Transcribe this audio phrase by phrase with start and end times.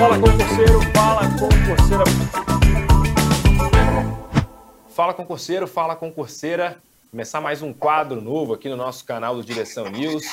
[0.00, 2.04] Fala concurseiro, fala concurseira.
[4.88, 6.78] Fala concurseiro, fala concurseira.
[7.10, 10.24] Começar mais um quadro novo aqui no nosso canal do Direção News.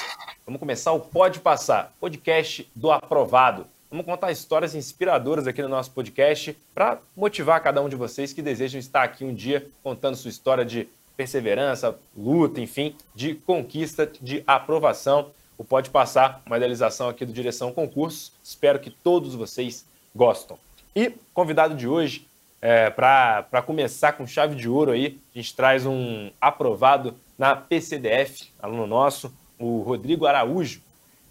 [0.45, 3.67] Vamos começar o Pode Passar, podcast do aprovado.
[3.91, 8.41] Vamos contar histórias inspiradoras aqui no nosso podcast para motivar cada um de vocês que
[8.41, 10.87] desejam estar aqui um dia contando sua história de
[11.17, 15.31] perseverança, luta, enfim, de conquista, de aprovação.
[15.57, 18.31] O Pode Passar, uma idealização aqui do Direção Concursos.
[18.43, 20.57] Espero que todos vocês gostam.
[20.95, 22.27] E convidado de hoje,
[22.61, 28.51] é, para começar com chave de ouro aí, a gente traz um aprovado na PCDF,
[28.59, 30.81] aluno nosso, o Rodrigo Araújo.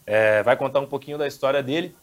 [0.06, 1.95] É, vai contar um pouquinho da história dele.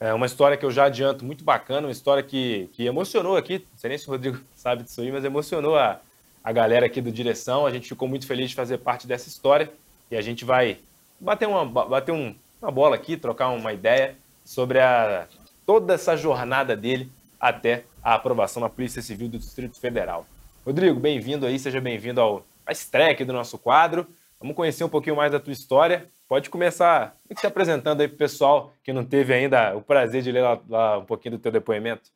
[0.00, 3.58] É uma história que eu já adianto muito bacana, uma história que, que emocionou aqui.
[3.58, 6.00] Não sei nem se o Rodrigo sabe disso aí, mas emocionou a,
[6.42, 7.66] a galera aqui do Direção.
[7.66, 9.70] A gente ficou muito feliz de fazer parte dessa história
[10.10, 10.78] e a gente vai
[11.24, 15.26] bater uma, bater um, uma bola aqui, trocar uma ideia sobre a,
[15.64, 17.10] toda essa jornada dele
[17.40, 20.26] até a aprovação na Polícia Civil do Distrito Federal.
[20.64, 24.06] Rodrigo, bem-vindo aí, seja bem-vindo ao a estreia aqui do nosso quadro.
[24.40, 26.08] Vamos conhecer um pouquinho mais da tua história.
[26.26, 30.32] Pode começar se apresentando aí para o pessoal que não teve ainda o prazer de
[30.32, 32.10] ler lá, lá um pouquinho do teu depoimento.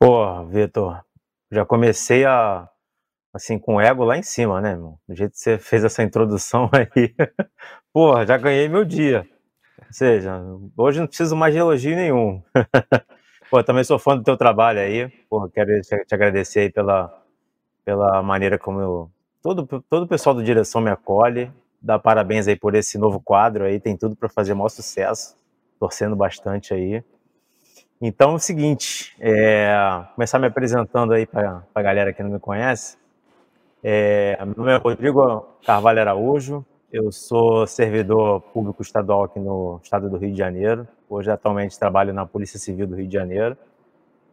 [0.00, 1.04] Pô, Vitor,
[1.50, 2.68] já comecei a
[3.32, 4.98] assim, com o ego lá em cima, né, irmão?
[5.08, 7.14] Do jeito que você fez essa introdução aí.
[7.92, 9.26] Porra, já ganhei meu dia.
[9.78, 10.40] Ou seja,
[10.76, 12.42] hoje não preciso mais de elogio nenhum.
[13.50, 15.08] Pô, também sou fã do teu trabalho aí.
[15.28, 17.12] Porra, quero te agradecer aí pela,
[17.84, 19.10] pela maneira como eu,
[19.42, 21.52] todo, todo o pessoal do Direção me acolhe.
[21.80, 23.80] Dá parabéns aí por esse novo quadro aí.
[23.80, 25.36] Tem tudo para fazer maior sucesso.
[25.78, 27.02] Torcendo bastante aí.
[28.00, 29.72] Então é o seguinte, é,
[30.14, 32.96] começar me apresentando aí para a galera que não me conhece.
[33.84, 40.08] É, meu nome é Rodrigo Carvalho Araújo, eu sou servidor público estadual aqui no estado
[40.08, 40.86] do Rio de Janeiro.
[41.08, 43.56] Hoje, atualmente, trabalho na Polícia Civil do Rio de Janeiro.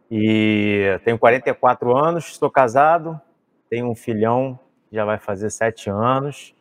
[0.08, 3.20] E tenho 44 anos, estou casado,
[3.68, 4.56] tenho um filhão,
[4.92, 6.54] já vai fazer sete anos.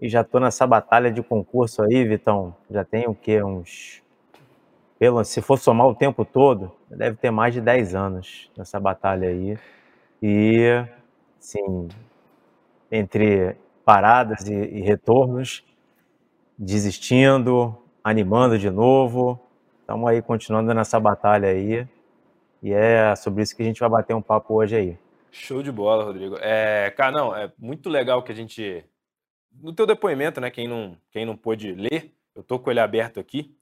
[0.00, 2.56] E já estou nessa batalha de concurso aí, Vitão.
[2.70, 3.42] Já tenho o quê?
[3.42, 4.02] Uns.
[4.98, 9.28] Pelo, se for somar o tempo todo, deve ter mais de 10 anos nessa batalha
[9.28, 9.58] aí.
[10.22, 10.84] E,
[11.38, 11.88] sim,
[12.92, 15.64] entre paradas e, e retornos,
[16.58, 19.40] desistindo, animando de novo.
[19.80, 21.88] Estamos aí continuando nessa batalha aí.
[22.62, 24.98] E é sobre isso que a gente vai bater um papo hoje aí.
[25.30, 26.36] Show de bola, Rodrigo.
[26.38, 28.84] É, cara, não, é muito legal que a gente.
[29.50, 30.50] No teu depoimento, né?
[30.50, 33.56] Quem não, quem não pôde ler, eu tô com ele aberto aqui.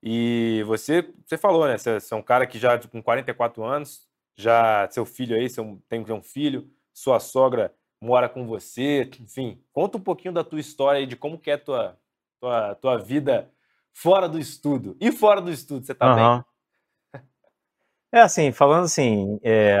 [0.00, 1.76] E você, você falou, né?
[1.76, 5.82] Você, você é um cara que já com 44 anos, já seu filho aí, seu,
[5.88, 11.00] tem um filho, sua sogra mora com você, enfim, conta um pouquinho da tua história
[11.00, 11.98] e de como que é tua,
[12.40, 13.50] tua, tua vida
[13.92, 14.96] fora do estudo.
[15.00, 16.36] E fora do estudo, você tá uhum.
[16.36, 17.22] bem?
[18.12, 19.78] É assim, falando assim, é...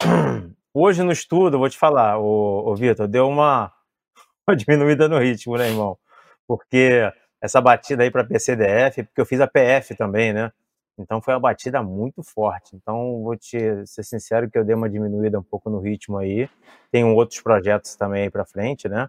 [0.72, 3.72] hoje no estudo, vou te falar, o Vitor, deu uma,
[4.46, 5.98] uma diminuída no ritmo, né, irmão?
[6.46, 7.10] Porque
[7.40, 10.52] essa batida aí para PCDF, porque eu fiz a PF também, né?
[10.98, 12.74] Então foi uma batida muito forte.
[12.74, 16.48] Então vou te ser sincero que eu dei uma diminuída um pouco no ritmo aí.
[16.90, 19.08] Tenho outros projetos também aí para frente, né?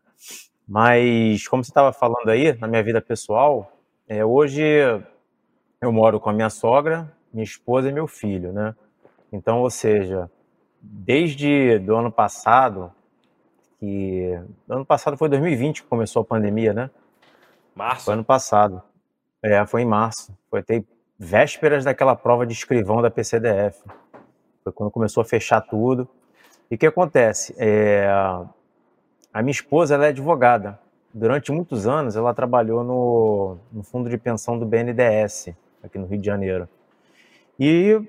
[0.67, 3.71] Mas como você estava falando aí, na minha vida pessoal,
[4.07, 4.63] é, hoje
[5.81, 8.75] eu moro com a minha sogra, minha esposa e meu filho, né?
[9.31, 10.29] Então, ou seja,
[10.81, 12.91] desde do ano passado,
[13.79, 14.31] que
[14.67, 16.89] ano passado foi 2020 que começou a pandemia, né?
[17.75, 18.05] Março.
[18.05, 18.81] Foi ano passado.
[19.41, 20.35] É, foi em março.
[20.49, 20.83] Foi até
[21.17, 23.81] vésperas daquela prova de escrivão da PCDF.
[24.63, 26.07] Foi quando começou a fechar tudo.
[26.69, 27.55] E o que acontece?
[27.57, 28.07] É,
[29.33, 30.79] a minha esposa ela é advogada.
[31.13, 35.49] Durante muitos anos ela trabalhou no, no fundo de pensão do BNDES,
[35.83, 36.67] aqui no Rio de Janeiro.
[37.59, 37.99] E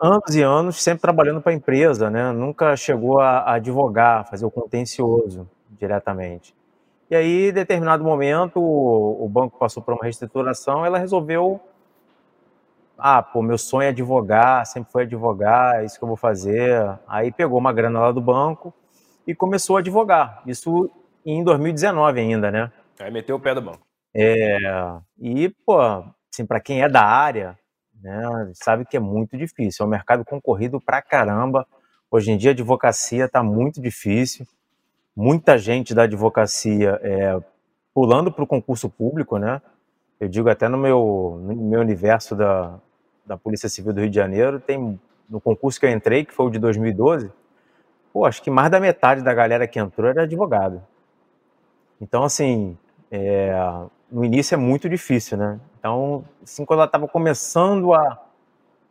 [0.00, 2.32] anos e anos sempre trabalhando para a empresa, né?
[2.32, 6.54] Nunca chegou a, a advogar, fazer o contencioso diretamente.
[7.10, 11.60] E aí, em determinado momento, o, o banco passou por uma reestruturação, ela resolveu
[13.00, 16.98] ah, pô, meu sonho é advogar, sempre foi advogar, é isso que eu vou fazer.
[17.08, 18.72] Aí pegou uma grana lá do banco
[19.26, 20.42] e começou a advogar.
[20.46, 20.90] Isso
[21.24, 22.72] em 2019 ainda, né?
[22.98, 23.80] Aí meteu o pé do banco.
[24.14, 24.58] É,
[25.18, 25.78] e, pô,
[26.32, 27.58] assim, para quem é da área,
[28.02, 29.84] né, sabe que é muito difícil.
[29.84, 31.66] É um mercado concorrido pra caramba.
[32.10, 34.46] Hoje em dia a advocacia está muito difícil.
[35.14, 37.38] Muita gente da advocacia é,
[37.94, 39.60] pulando para o concurso público, né?
[40.18, 42.78] Eu digo até no meu, no meu universo da,
[43.30, 44.98] da Polícia Civil do Rio de Janeiro, tem
[45.28, 47.30] no concurso que eu entrei, que foi o de 2012,
[48.12, 50.82] pô, acho que mais da metade da galera que entrou era advogado.
[52.00, 52.76] Então, assim,
[53.08, 53.52] é,
[54.10, 55.60] no início é muito difícil, né?
[55.78, 58.18] Então, assim, quando ela estava começando a,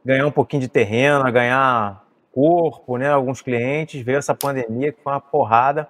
[0.05, 2.01] ganhar um pouquinho de terreno, a ganhar
[2.31, 3.09] corpo, né?
[3.09, 5.85] Alguns clientes, veio essa pandemia que foi uma porrada.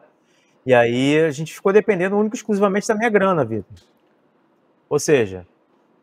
[0.66, 3.78] E aí a gente ficou dependendo único exclusivamente da minha grana, Vitor.
[4.90, 5.46] Ou seja,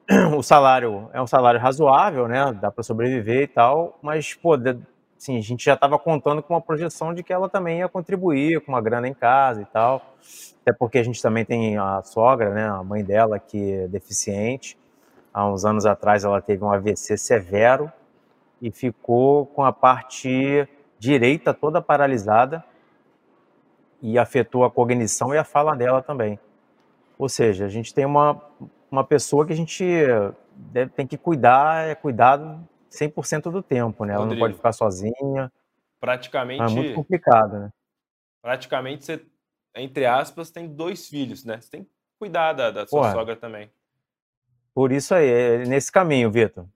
[0.37, 2.53] o salário é um salário razoável, né?
[2.61, 4.55] Dá para sobreviver e tal, mas, pô,
[5.17, 8.61] assim, a gente já estava contando com uma projeção de que ela também ia contribuir
[8.61, 10.15] com uma grana em casa e tal.
[10.63, 12.69] Até porque a gente também tem a sogra, né?
[12.69, 14.79] A mãe dela que é deficiente.
[15.35, 17.91] Há uns anos atrás ela teve um AVC severo
[18.63, 20.69] e ficou com a parte
[20.99, 22.65] direita toda paralisada
[24.01, 26.39] e afetou a cognição e a fala dela também.
[27.19, 28.41] Ou seja, a gente tem uma,
[28.97, 29.85] uma pessoa que a gente
[30.55, 34.15] deve, tem que cuidar, é cuidado 100% do tempo, né?
[34.15, 35.53] Ela Rodrigo, não pode ficar sozinha.
[36.01, 36.63] Praticamente.
[36.63, 37.73] É muito complicado, né?
[38.41, 39.27] Praticamente você,
[39.75, 41.61] entre aspas, tem dois filhos, né?
[41.61, 43.71] Você tem que cuidar da, da sua Porra, sogra também.
[44.75, 46.67] Por isso aí, é nesse caminho, Vitor.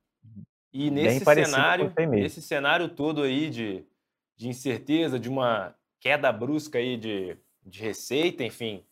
[0.73, 3.85] E nesse cenário, nesse cenário todo aí de,
[4.37, 8.85] de incerteza, de uma queda brusca aí de, de receita, enfim,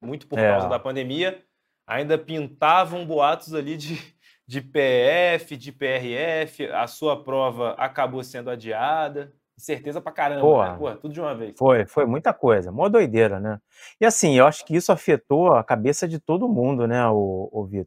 [0.00, 0.50] muito por é.
[0.50, 1.42] causa da pandemia,
[1.86, 4.00] ainda pintavam boatos ali de,
[4.46, 9.32] de PF, de PRF, a sua prova acabou sendo adiada.
[9.56, 10.76] Certeza pra caramba, Pô, né?
[10.76, 11.54] Pô, tudo de uma vez.
[11.56, 13.60] Foi, foi muita coisa, mó doideira, né?
[14.00, 17.64] E assim, eu acho que isso afetou a cabeça de todo mundo, né, o, o
[17.64, 17.86] Vitor?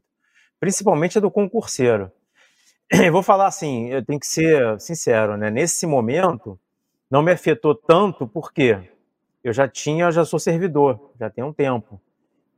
[0.58, 2.10] Principalmente a do concurseiro.
[3.04, 5.50] Eu vou falar assim, eu tenho que ser sincero, né?
[5.50, 6.58] Nesse momento,
[7.10, 8.78] não me afetou tanto porque
[9.44, 12.00] eu já tinha, já sou servidor, já tem um tempo.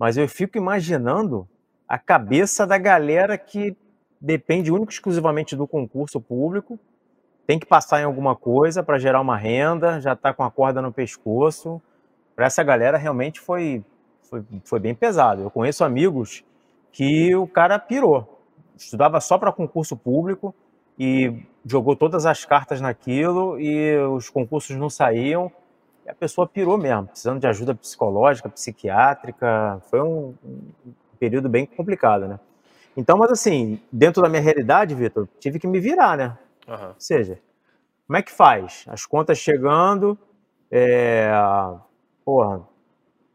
[0.00, 1.46] Mas eu fico imaginando
[1.86, 3.76] a cabeça da galera que
[4.18, 6.78] depende único exclusivamente do concurso público,
[7.46, 10.80] tem que passar em alguma coisa para gerar uma renda, já está com a corda
[10.80, 11.82] no pescoço.
[12.34, 13.84] Para essa galera realmente foi,
[14.22, 15.42] foi, foi bem pesado.
[15.42, 16.42] Eu conheço amigos
[16.90, 18.40] que o cara pirou,
[18.78, 20.54] estudava só para concurso público
[20.98, 25.52] e jogou todas as cartas naquilo e os concursos não saíam.
[26.10, 29.80] A pessoa pirou mesmo, precisando de ajuda psicológica, psiquiátrica.
[29.88, 32.40] Foi um, um período bem complicado, né?
[32.96, 36.38] Então, mas assim, dentro da minha realidade, Vitor, tive que me virar, né?
[36.66, 36.88] Uhum.
[36.88, 37.38] Ou seja,
[38.06, 38.84] como é que faz?
[38.88, 40.18] As contas chegando,
[40.68, 41.30] é,
[42.24, 42.62] porra,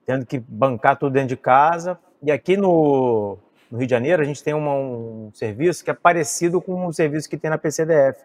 [0.05, 1.97] tendo que bancar tudo dentro de casa.
[2.21, 3.37] E aqui no,
[3.71, 6.93] no Rio de Janeiro, a gente tem uma, um serviço que é parecido com o
[6.93, 8.19] serviço que tem na PCDF,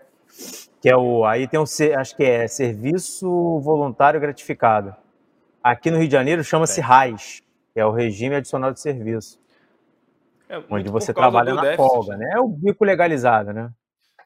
[0.81, 4.95] que é o, aí tem um, acho que é Serviço Voluntário Gratificado.
[5.63, 7.43] Aqui no Rio de Janeiro chama-se RAIS,
[7.75, 9.39] que é o Regime Adicional de Serviço.
[10.49, 11.89] É, onde você trabalha na déficit.
[11.89, 12.31] folga, né?
[12.35, 13.71] É o bico legalizado, né?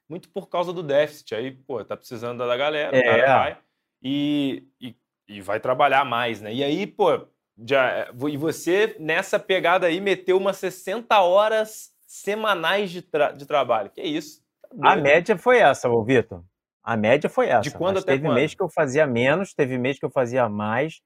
[0.08, 1.34] Muito por causa do déficit.
[1.34, 3.26] Aí, pô, tá precisando da galera, é.
[3.26, 3.58] vai
[4.04, 4.94] e, e,
[5.26, 6.52] e, vai trabalhar mais, né?
[6.52, 7.26] E aí, pô,
[7.66, 13.90] já, e você, nessa pegada aí, meteu umas 60 horas semanais de, tra de trabalho.
[13.90, 14.43] Que isso?
[14.82, 16.42] A média foi essa, ô Vitor.
[16.82, 17.62] A média foi essa.
[17.62, 18.34] De quando até teve quando?
[18.34, 21.00] mês que eu fazia menos, teve mês que eu fazia mais.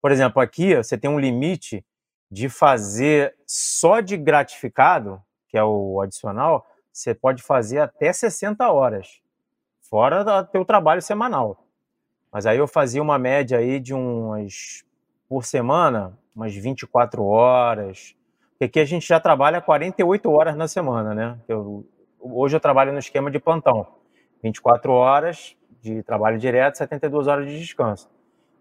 [0.00, 1.84] Por exemplo, aqui você tem um limite
[2.30, 9.20] de fazer só de gratificado, que é o adicional, você pode fazer até 60 horas,
[9.80, 11.64] fora do teu trabalho semanal.
[12.32, 14.84] Mas aí eu fazia uma média aí de umas,
[15.28, 18.14] por semana, umas 24 horas,
[18.50, 21.38] porque aqui a gente já trabalha 48 horas na semana, né?
[21.46, 21.86] Eu,
[22.20, 23.86] hoje eu trabalho no esquema de plantão,
[24.42, 28.08] 24 horas de trabalho direto, 72 horas de descanso.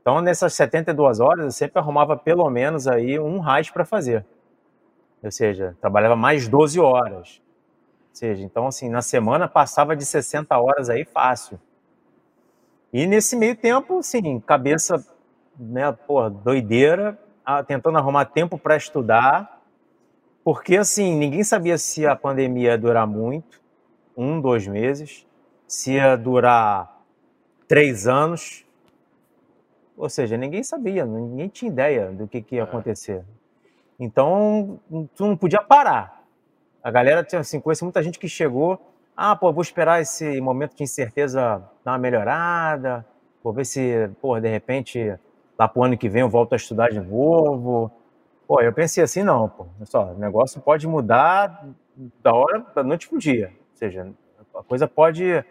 [0.02, 4.24] Então, nessas 72 horas, eu sempre arrumava pelo menos aí um RAIS para fazer.
[5.24, 7.42] Ou seja, trabalhava mais 12 horas.
[8.12, 11.60] Ou seja, então, assim, na semana passava de 60 horas aí fácil.
[12.94, 15.04] E nesse meio tempo, assim, cabeça,
[15.60, 17.20] né, porra, doideira,
[17.66, 19.55] tentando arrumar tempo para estudar,
[20.46, 23.60] porque, assim, ninguém sabia se a pandemia ia durar muito,
[24.16, 25.26] um, dois meses,
[25.68, 27.02] se ia durar
[27.68, 28.64] três anos,
[29.98, 32.64] ou seja, ninguém sabia, ninguém tinha ideia do que, que ia é.
[32.64, 33.26] acontecer.
[34.00, 34.80] Então,
[35.16, 36.24] tu não podia parar.
[36.84, 38.80] A galera tinha assim, conhece muita gente que chegou,
[39.18, 43.04] ah, pô, vou esperar esse momento de incerteza dar uma melhorada,
[43.44, 45.18] vou ver se, pô, de repente,
[45.58, 47.92] lá pro ano que vem eu volto a estudar de novo.
[48.48, 51.68] Pô, eu pensei assim, não, pô, só, o negócio pode mudar
[52.22, 53.52] da hora da noite pro dia.
[53.72, 54.08] Ou seja,
[54.54, 55.44] a coisa pode.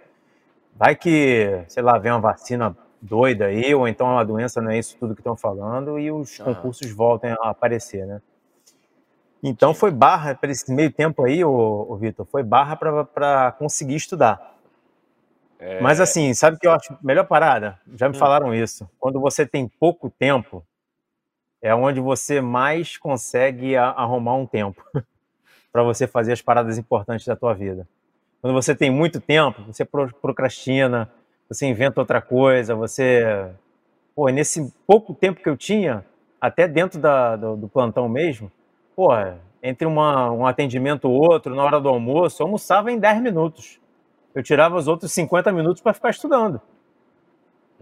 [0.76, 4.78] Vai que, sei lá, vem uma vacina doida aí, ou então a doença não é
[4.78, 6.44] isso tudo que estão falando, e os ah.
[6.44, 8.20] concursos voltem a aparecer, né?
[9.42, 13.96] Então foi barra, para esse meio tempo aí, o, o Vitor, foi barra para conseguir
[13.96, 14.54] estudar.
[15.58, 15.80] É...
[15.82, 17.78] Mas assim, sabe o que eu acho melhor parada?
[17.94, 18.18] Já me hum.
[18.18, 18.88] falaram isso.
[18.98, 20.64] Quando você tem pouco tempo,
[21.64, 24.84] é onde você mais consegue arrumar um tempo
[25.72, 27.88] para você fazer as paradas importantes da tua vida.
[28.42, 31.10] quando você tem muito tempo, você procrastina,
[31.48, 33.50] você inventa outra coisa, você.
[34.14, 36.04] Pô, nesse pouco tempo que eu tinha,
[36.38, 38.52] até dentro da, do, do plantão mesmo,
[38.94, 39.08] pô,
[39.62, 43.80] entre uma, um atendimento ou outro, na hora do almoço, eu almoçava em 10 minutos.
[44.34, 46.60] Eu tirava os outros 50 minutos para ficar estudando.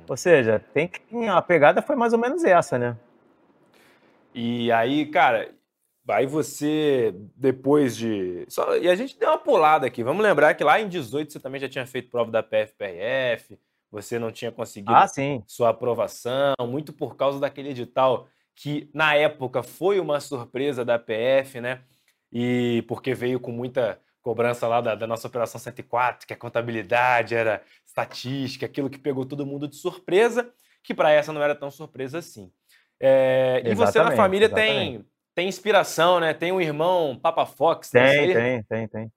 [0.08, 2.96] Ou seja, tem que, a pegada foi mais ou menos essa, né?
[4.34, 5.54] E aí, cara,
[6.08, 8.44] Aí você, depois de.
[8.48, 8.76] Só...
[8.76, 10.02] E a gente deu uma pulada aqui.
[10.02, 13.56] Vamos lembrar que lá em 18 você também já tinha feito prova da PFPRF,
[13.90, 15.06] você não tinha conseguido ah,
[15.46, 21.60] sua aprovação, muito por causa daquele edital que, na época, foi uma surpresa da PF,
[21.60, 21.82] né?
[22.32, 27.34] E porque veio com muita cobrança lá da, da nossa Operação 104, que a contabilidade
[27.34, 31.70] era estatística, aquilo que pegou todo mundo de surpresa, que para essa não era tão
[31.70, 32.52] surpresa assim.
[33.04, 34.99] É, e você na família exatamente.
[34.99, 36.35] tem tem inspiração, né?
[36.35, 37.90] Tem um irmão Papa Fox.
[37.90, 39.12] Tem, tem, tem, tem.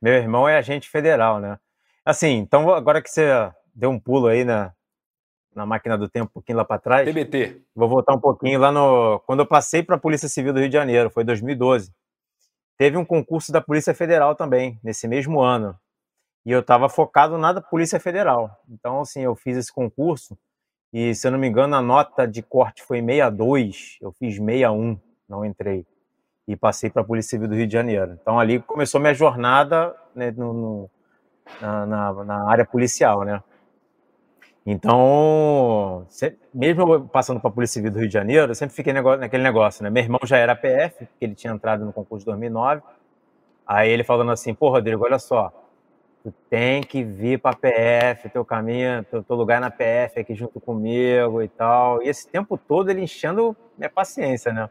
[0.00, 1.58] Meu irmão é agente federal, né?
[2.04, 3.28] Assim, então agora que você
[3.74, 4.72] deu um pulo aí na,
[5.54, 7.06] na máquina do tempo, um pouquinho lá para trás.
[7.06, 7.62] TBT.
[7.74, 9.20] Vou voltar um pouquinho lá no.
[9.26, 11.92] Quando eu passei para a Polícia Civil do Rio de Janeiro, foi 2012.
[12.78, 15.76] Teve um concurso da Polícia Federal também, nesse mesmo ano.
[16.46, 18.56] E eu estava focado na Polícia Federal.
[18.68, 20.38] Então, assim, eu fiz esse concurso
[20.92, 24.98] e, se eu não me engano, a nota de corte foi 62, eu fiz 61
[25.28, 25.86] não entrei.
[26.46, 28.16] E passei para a Polícia Civil do Rio de Janeiro.
[28.20, 30.90] Então ali começou minha jornada né, no, no,
[31.60, 33.42] na, na, na, área policial, né?
[34.64, 38.92] Então, sempre, mesmo passando para a Polícia Civil do Rio de Janeiro, eu sempre fiquei
[38.92, 39.90] naquele negócio, né?
[39.90, 42.82] Meu irmão já era PF, porque ele tinha entrado no concurso de 2009.
[43.66, 45.52] Aí ele falando assim, pô, Rodrigo, olha só,
[46.30, 50.34] tu tem que vir para a PF, teu caminho, teu, teu, lugar na PF aqui
[50.34, 52.02] junto comigo e tal.
[52.02, 54.68] E esse tempo todo ele enchendo minha paciência, né?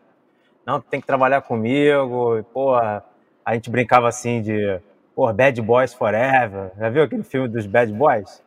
[0.68, 3.02] não, tem que trabalhar comigo, e, porra,
[3.46, 4.82] a gente brincava assim de,
[5.16, 8.44] porra, Bad Boys Forever, já viu aquele filme dos Bad Boys?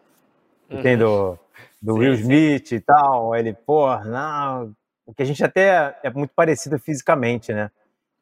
[0.68, 0.82] Que uhum.
[0.82, 1.38] tem do,
[1.80, 2.74] do sim, Will Smith sim.
[2.74, 4.76] e tal, ele, porra, não,
[5.06, 7.70] porque a gente até é muito parecido fisicamente, né?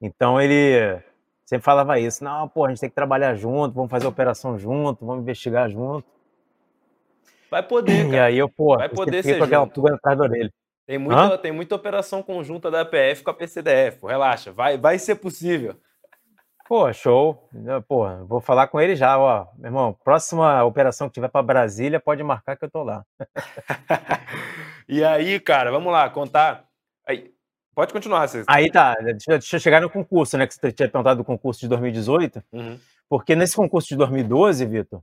[0.01, 1.03] Então ele
[1.49, 5.07] sempre falava isso, não, pô, a gente tem que trabalhar junto, vamos fazer operação junto,
[5.07, 6.07] vamos investigar junto.
[7.51, 8.17] Vai poder, cara.
[8.17, 10.53] E aí eu, pô, vai poder ser com aquela pulga atrás da orelha.
[10.87, 14.07] Tem muita, tem muita operação conjunta da PF com a PCDF.
[14.07, 15.75] Relaxa, vai, vai ser possível.
[16.69, 17.49] Pô, show.
[17.89, 19.47] Pô, vou falar com ele já, ó.
[19.57, 23.07] Meu irmão, próxima operação que tiver para Brasília, pode marcar que eu tô lá.
[24.87, 26.67] e aí, cara, vamos lá, contar.
[27.07, 27.33] Aí,
[27.79, 28.45] pode continuar, Cês.
[28.49, 30.49] Aí tá, deixa, eu chegar no concurso, né?
[30.49, 32.43] Que você tinha perguntado do concurso de 2018.
[32.53, 32.77] Uhum.
[33.09, 35.01] Porque nesse concurso de 2012, Vitor,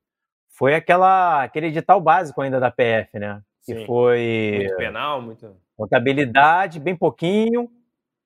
[0.50, 3.42] foi aquela, aquele edital básico ainda da PF, né?
[3.66, 3.86] Que Sim.
[3.86, 4.56] foi.
[4.58, 5.56] Muito penal, muito.
[5.78, 7.72] Contabilidade, bem pouquinho,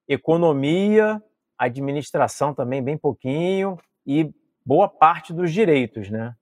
[0.08, 1.22] economia,
[1.56, 4.34] administração também, bem pouquinho, e
[4.66, 6.34] boa parte dos direitos, né?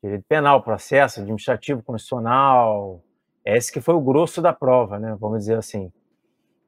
[0.00, 3.02] Direito penal, processo administrativo, constitucional.
[3.44, 5.16] Esse que foi o grosso da prova, né?
[5.18, 5.90] Vamos dizer assim.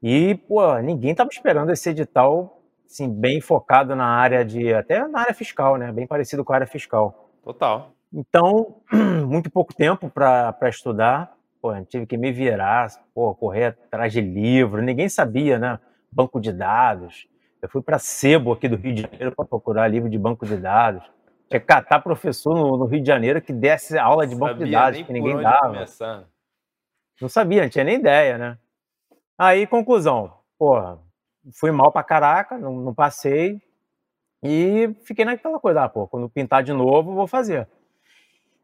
[0.03, 4.73] E, pô, ninguém estava esperando esse edital, assim, bem focado na área de.
[4.73, 5.91] até na área fiscal, né?
[5.91, 7.31] Bem parecido com a área fiscal.
[7.41, 7.93] Total.
[8.13, 8.75] Então,
[9.25, 11.33] muito pouco tempo para estudar
[11.63, 15.79] pô, tive que me virar, pô, correr atrás de livro, ninguém sabia, né?
[16.11, 17.25] Banco de dados.
[17.61, 20.57] Eu fui para Sebo aqui do Rio de Janeiro para procurar livro de banco de
[20.57, 21.01] dados.
[21.49, 24.69] Tinha que catar professor no, no, Rio de Janeiro que desse aula de banco de
[24.69, 25.73] dados, que ninguém dava.
[25.73, 26.25] Começar.
[27.21, 28.57] Não sabia, não tinha nem ideia, né?
[29.43, 30.97] Aí, conclusão, porra,
[31.51, 33.61] fui mal pra caraca, não, não passei,
[34.41, 37.67] e fiquei naquela coisa, ah, pô, quando pintar de novo, vou fazer.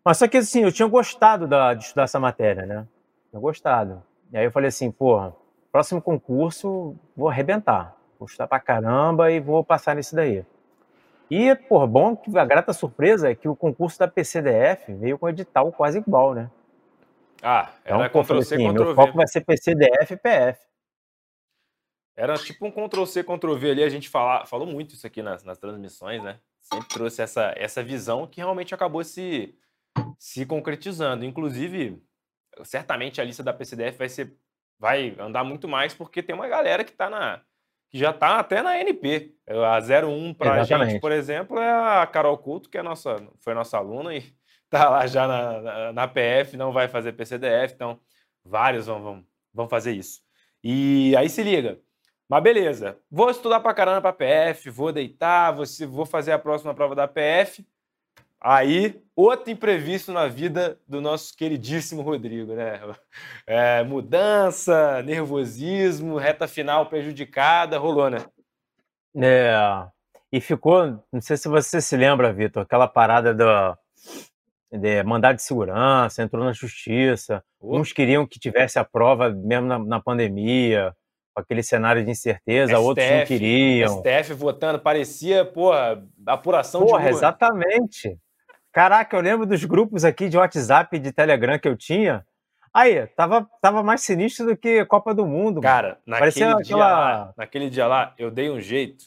[0.05, 2.87] Mas só que assim, eu tinha gostado da, de estudar essa matéria, né?
[3.29, 4.01] Tinha gostado.
[4.31, 5.35] E aí eu falei assim, porra,
[5.69, 7.97] próximo concurso vou arrebentar.
[8.17, 10.45] Vou estudar pra caramba e vou passar nisso daí.
[11.29, 15.27] E, por bom que a grata surpresa é que o concurso da PCDF veio com
[15.27, 16.49] edital quase igual, né?
[17.43, 18.85] Ah, era então, Ctrl-C, assim, Ctrl-V.
[18.85, 20.68] Meu foco vai ser PCDF e PF.
[22.19, 25.57] Era tipo um Ctrl-C, Ctrl-V ali, a gente fala, falou muito isso aqui nas, nas
[25.57, 26.37] transmissões, né?
[26.61, 29.55] Sempre trouxe essa, essa visão que realmente acabou se
[30.17, 31.23] se concretizando.
[31.23, 32.03] Inclusive,
[32.63, 34.35] certamente a lista da PCDF vai ser
[34.77, 37.41] vai andar muito mais porque tem uma galera que tá na
[37.89, 39.33] que já está até na NP.
[39.47, 43.53] A 01 para a gente, por exemplo, é a Carol Couto, que é nossa, foi
[43.53, 44.23] nossa aluna e
[44.69, 47.97] tá lá já na, na, na PF, não vai fazer PCDF, então
[48.43, 50.21] vários vão, vão, vão fazer isso.
[50.61, 51.79] E aí se liga.
[52.29, 56.75] Mas beleza, vou estudar para caramba para PF, vou deitar, vou, vou fazer a próxima
[56.75, 57.65] prova da PF.
[58.39, 62.79] Aí, outro imprevisto na vida do nosso queridíssimo Rodrigo, né?
[63.47, 68.23] É, mudança, nervosismo, reta final prejudicada, rolou, né?
[69.15, 69.87] É,
[70.31, 73.77] e ficou, não sei se você se lembra, Vitor, aquela parada do,
[74.71, 77.43] de mandado de segurança, entrou na justiça.
[77.59, 80.95] Uns queriam que tivesse a prova mesmo na, na pandemia,
[81.35, 83.97] aquele cenário de incerteza, STF, outros não queriam.
[83.97, 87.17] STF votando, parecia, porra, apuração porra, de rua.
[87.17, 88.17] exatamente.
[88.71, 92.25] Caraca, eu lembro dos grupos aqui de WhatsApp e de Telegram que eu tinha.
[92.73, 95.59] Aí, tava, tava mais sinistro do que Copa do Mundo.
[95.59, 96.61] Cara, naquele, aquela...
[96.61, 99.05] dia lá, naquele dia lá, eu dei um jeito.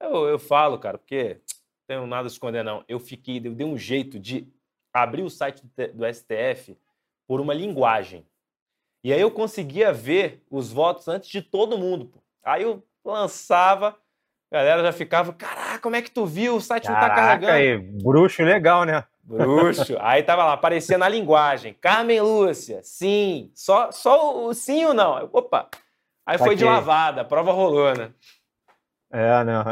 [0.00, 2.84] Eu, eu falo, cara, porque não tenho nada a esconder, não.
[2.86, 4.48] Eu fiquei, eu dei um jeito de
[4.92, 6.78] abrir o site do STF
[7.26, 8.24] por uma linguagem.
[9.04, 12.06] E aí eu conseguia ver os votos antes de todo mundo.
[12.06, 12.20] Pô.
[12.42, 13.94] Aí eu lançava,
[14.50, 16.56] a galera já ficava, caraca, como é que tu viu?
[16.56, 17.52] O site Caraca, não tá carregando.
[17.52, 19.04] Aí, bruxo legal, né?
[19.22, 19.96] Bruxo.
[20.00, 21.74] Aí tava lá, aparecia na linguagem.
[21.74, 23.50] Carmen Lúcia, sim.
[23.54, 25.28] Só, só o sim ou não?
[25.32, 25.68] Opa.
[26.24, 28.10] Aí foi de lavada, a prova rolou, né?
[29.16, 29.62] É, não,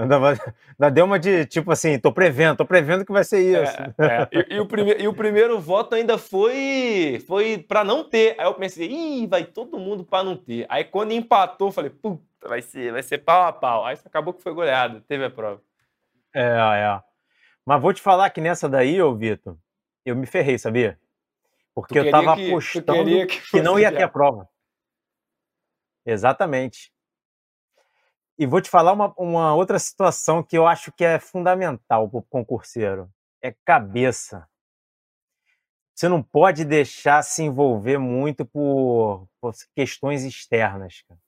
[0.78, 3.76] ainda, deu uma de tipo assim, tô prevendo, tô prevendo que vai ser é, isso.
[3.76, 4.28] É, é.
[4.30, 8.36] E, e, o prime, e o primeiro voto ainda foi foi para não ter.
[8.38, 10.64] Aí eu pensei, ih, vai todo mundo para não ter.
[10.68, 13.84] Aí quando empatou, eu falei, puta, vai ser, vai ser pau a pau.
[13.84, 15.60] Aí acabou que foi goleado, teve a prova.
[16.32, 17.00] É, é.
[17.66, 19.56] Mas vou te falar que nessa daí, ô Vitor,
[20.06, 21.00] eu me ferrei, sabia?
[21.74, 24.48] Porque eu tava que, apostando que, que não ia ter a prova.
[26.06, 26.91] Exatamente.
[28.42, 32.18] E vou te falar uma, uma outra situação que eu acho que é fundamental para
[32.18, 33.08] o concurseiro:
[33.40, 34.48] é cabeça.
[35.94, 41.04] Você não pode deixar se envolver muito por, por questões externas.
[41.08, 41.20] Cara.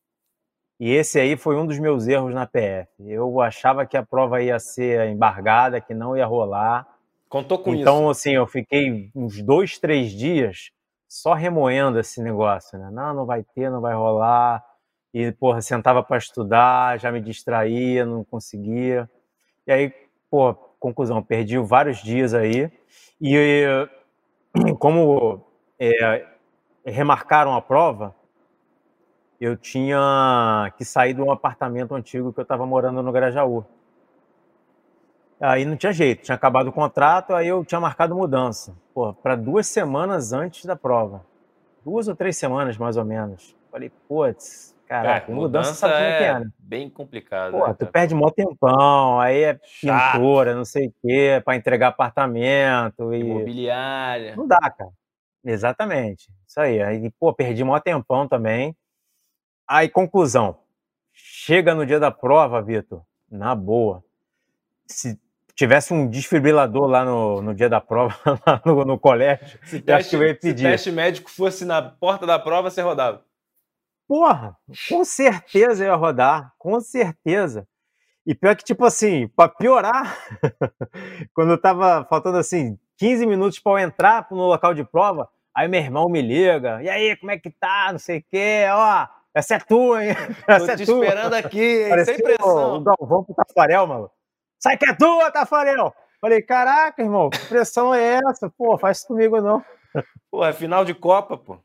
[0.80, 2.90] E esse aí foi um dos meus erros na PF.
[3.06, 6.84] Eu achava que a prova ia ser embargada, que não ia rolar.
[7.28, 7.82] Contou com então, isso.
[7.82, 10.72] Então, assim, eu fiquei uns dois, três dias
[11.08, 12.90] só remoendo esse negócio, né?
[12.90, 14.64] Não, não vai ter, não vai rolar
[15.14, 19.08] e, porra, sentava para estudar, já me distraía, não conseguia.
[19.64, 19.92] E aí,
[20.28, 22.68] pô, conclusão, perdi vários dias aí.
[23.20, 23.64] E
[24.80, 25.40] como
[25.78, 26.26] é,
[26.84, 28.12] remarcaram a prova,
[29.40, 33.64] eu tinha que sair de um apartamento antigo que eu estava morando no Grajaú.
[35.40, 38.74] Aí não tinha jeito, tinha acabado o contrato, aí eu tinha marcado mudança.
[39.22, 41.24] para duas semanas antes da prova.
[41.84, 43.54] Duas ou três semanas, mais ou menos.
[43.70, 46.50] Falei, putz, Caraca, é, mudança, mudança sabe é que é, né?
[46.58, 47.52] Bem complicado.
[47.52, 50.12] Pô, né, tu perde mó tempão, aí é Chato.
[50.12, 53.14] pintura, não sei o quê, para entregar apartamento.
[53.14, 53.20] E...
[53.20, 54.36] Imobiliária.
[54.36, 54.90] Não dá, cara.
[55.44, 56.28] Exatamente.
[56.46, 56.82] Isso aí.
[56.82, 58.76] Aí, pô, perdi mó tempão também.
[59.66, 60.58] Aí, conclusão.
[61.12, 64.04] Chega no dia da prova, Vitor, na boa.
[64.86, 65.18] Se
[65.54, 68.14] tivesse um desfibrilador lá no, no dia da prova,
[68.46, 70.58] lá no, no colégio, se teste, acho que eu ia pedir.
[70.58, 73.24] Se teste médico fosse na porta da prova, você rodava.
[74.06, 74.56] Porra,
[74.88, 77.66] com certeza ia rodar, com certeza.
[78.26, 80.16] E pior que, tipo assim, para piorar,
[81.34, 85.80] quando tava faltando assim 15 minutos para eu entrar no local de prova, aí meu
[85.80, 87.88] irmão me liga, e aí, como é que tá?
[87.92, 90.10] Não sei o quê, ó, essa é tua, hein?
[90.48, 91.04] Essa Tô é te tua.
[91.04, 92.76] esperando aqui, Parecia sem pressão.
[92.76, 94.10] O Galvão pro Tafarel, mano.
[94.60, 95.92] Sai que é tua, Tafarel!
[96.20, 98.48] Falei, caraca, irmão, que pressão é essa?
[98.56, 99.62] Pô, faz isso comigo não.
[100.30, 101.58] Pô, é final de Copa, pô.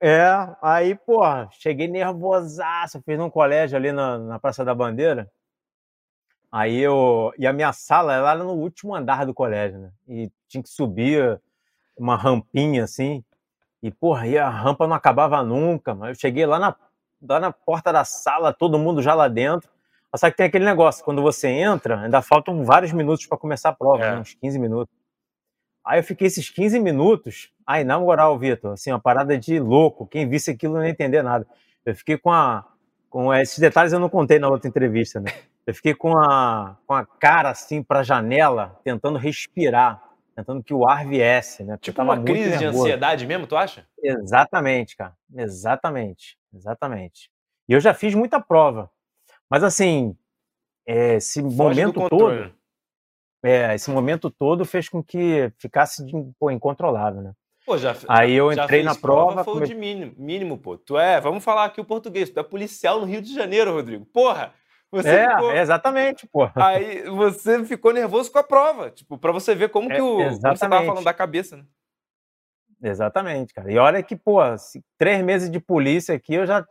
[0.00, 0.26] É,
[0.60, 5.30] aí, pô, cheguei nervosaço, fiz num colégio ali na, na Praça da Bandeira.
[6.52, 7.32] Aí eu.
[7.38, 9.90] E a minha sala era no último andar do colégio, né?
[10.08, 11.40] E tinha que subir
[11.96, 13.24] uma rampinha assim.
[13.82, 15.94] E, porra, e a rampa não acabava nunca.
[15.94, 16.76] Mas eu cheguei lá na,
[17.22, 19.68] lá na porta da sala, todo mundo já lá dentro.
[20.14, 23.74] Só que tem aquele negócio, quando você entra, ainda faltam vários minutos para começar a
[23.74, 24.10] prova, é.
[24.12, 24.20] né?
[24.20, 24.95] uns 15 minutos.
[25.86, 30.04] Aí eu fiquei esses 15 minutos, aí na moral, Vitor, assim, uma parada de louco.
[30.04, 31.46] Quem visse aquilo não ia entender nada.
[31.84, 32.66] Eu fiquei com a.
[33.08, 35.30] Com esses detalhes eu não contei na outra entrevista, né?
[35.64, 40.02] Eu fiquei com a, com a cara assim para a janela, tentando respirar,
[40.34, 41.78] tentando que o ar viesse, né?
[41.80, 43.86] Tipo uma crise de ansiedade mesmo, tu acha?
[44.02, 45.14] Exatamente, cara.
[45.34, 46.36] Exatamente.
[46.52, 47.30] Exatamente.
[47.68, 48.90] E eu já fiz muita prova.
[49.48, 50.16] Mas assim,
[50.84, 52.52] esse Foge momento todo
[53.48, 56.04] é, esse momento todo fez com que ficasse
[56.38, 57.32] pô, incontrolável, né?
[57.64, 59.42] Pô, já, Aí eu entrei na prova.
[59.42, 59.66] Foi come...
[59.66, 60.76] de mínimo, mínimo, pô.
[60.76, 64.06] Tu é, vamos falar aqui o português, tu é policial no Rio de Janeiro, Rodrigo.
[64.06, 64.52] Porra!
[64.90, 65.50] Você é, ficou...
[65.50, 66.48] é, exatamente, pô.
[66.54, 70.20] Aí você ficou nervoso com a prova, tipo, para você ver como é, que o.
[70.20, 70.42] Exatamente.
[70.42, 71.64] Como você tava falando da cabeça, né?
[72.82, 73.70] Exatamente, cara.
[73.70, 74.38] E olha que, pô,
[74.98, 76.64] três meses de polícia aqui, eu já,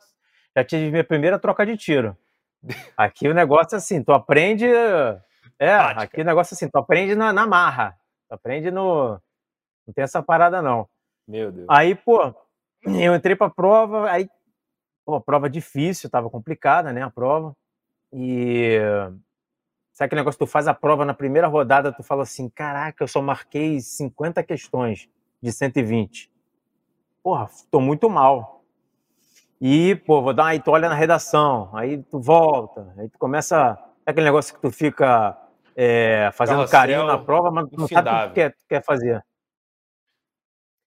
[0.55, 2.17] já tive minha primeira troca de tiro.
[2.95, 4.65] Aqui o negócio é assim, tu aprende
[5.59, 6.03] é, Tática.
[6.03, 7.97] aqui o negócio é assim, tu aprende na, na marra.
[8.29, 9.19] Tu aprende no.
[9.87, 10.87] Não tem essa parada, não.
[11.27, 11.67] Meu Deus.
[11.69, 12.33] Aí, pô,
[12.85, 14.29] eu entrei pra prova, aí,
[15.05, 17.55] pô, prova difícil, tava complicada, né, a prova.
[18.11, 18.79] E
[19.95, 23.07] Sabe aquele negócio, tu faz a prova na primeira rodada, tu fala assim, caraca, eu
[23.07, 25.07] só marquei 50 questões
[25.41, 26.29] de 120.
[27.23, 28.61] Porra, tô muito mal.
[29.61, 33.73] E, pô, vou dar, aí tu olha na redação, aí tu volta, aí tu começa,
[33.75, 35.37] sabe aquele negócio que tu fica
[35.75, 39.23] é, fazendo carinho na prova, mas não sabe o que quer, quer fazer.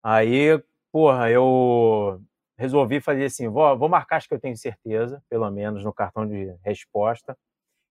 [0.02, 0.62] Aí,
[0.92, 2.20] porra, eu
[2.56, 6.26] resolvi fazer assim, vou, vou marcar as que eu tenho certeza, pelo menos no cartão
[6.26, 7.36] de resposta,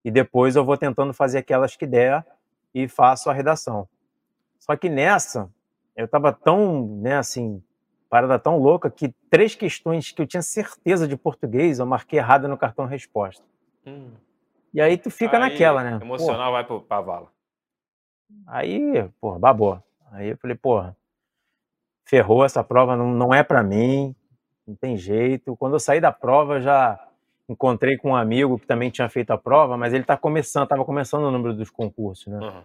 [0.03, 2.25] e depois eu vou tentando fazer aquelas que der
[2.73, 3.87] e faço a redação.
[4.59, 5.49] Só que nessa,
[5.95, 7.63] eu estava tão, né, assim,
[8.09, 12.47] parada tão louca que três questões que eu tinha certeza de português eu marquei errada
[12.47, 13.43] no cartão resposta.
[13.85, 14.11] Hum.
[14.75, 15.99] E aí tu fica aí, naquela, né?
[16.01, 17.31] Emocional vai pro, pra vala.
[18.45, 19.81] Aí, porra, babou.
[20.11, 20.97] Aí eu falei, porra,
[22.03, 24.13] ferrou essa prova, não, não é para mim,
[24.67, 25.55] não tem jeito.
[25.55, 26.99] Quando eu saí da prova, já
[27.47, 30.83] encontrei com um amigo que também tinha feito a prova, mas ele tá começando, tava
[30.83, 32.37] começando o número dos concursos, né?
[32.37, 32.61] Uhum.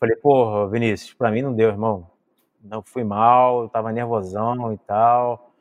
[0.00, 2.10] Falei, porra, Vinícius, para mim não deu, irmão.
[2.64, 5.52] Não fui mal, tava nervosão e tal.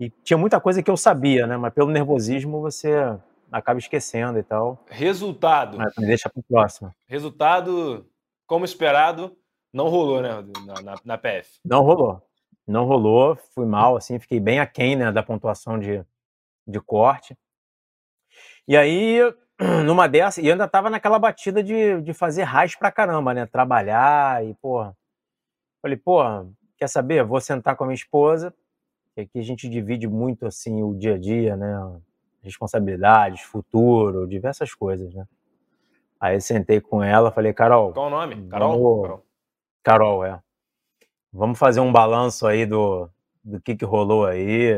[0.00, 1.58] E tinha muita coisa que eu sabia, né?
[1.58, 3.14] Mas pelo nervosismo você
[3.54, 4.84] acaba esquecendo e tal.
[4.90, 5.78] Resultado.
[5.78, 6.92] Mas deixa pro próximo.
[7.06, 8.04] Resultado,
[8.46, 9.36] como esperado,
[9.72, 10.44] não rolou, né?
[10.66, 11.60] Na, na, na PF.
[11.64, 12.20] Não rolou.
[12.66, 16.04] Não rolou, fui mal, assim, fiquei bem aquém né, da pontuação de,
[16.66, 17.36] de corte.
[18.66, 19.20] E aí,
[19.84, 23.46] numa dessas, e ainda tava naquela batida de, de fazer raiz pra caramba, né?
[23.46, 24.96] Trabalhar e, porra.
[25.80, 27.22] Falei, porra, quer saber?
[27.22, 28.52] Vou sentar com a minha esposa,
[29.14, 32.00] que aqui a gente divide muito, assim, o dia a dia, né?
[32.44, 35.26] Responsabilidades, futuro, diversas coisas, né?
[36.20, 37.92] Aí sentei com ela, falei, Carol.
[37.92, 38.46] Qual o nome?
[38.48, 38.72] Carol?
[38.72, 39.02] Vamos...
[39.02, 39.24] Carol.
[39.82, 40.40] Carol, é.
[41.32, 43.10] Vamos fazer um balanço aí do,
[43.42, 44.74] do que, que rolou aí.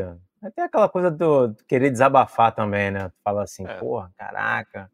[0.54, 3.12] Tem aquela coisa do, do querer desabafar também, né?
[3.22, 3.74] Fala assim, é.
[3.74, 4.90] porra, caraca,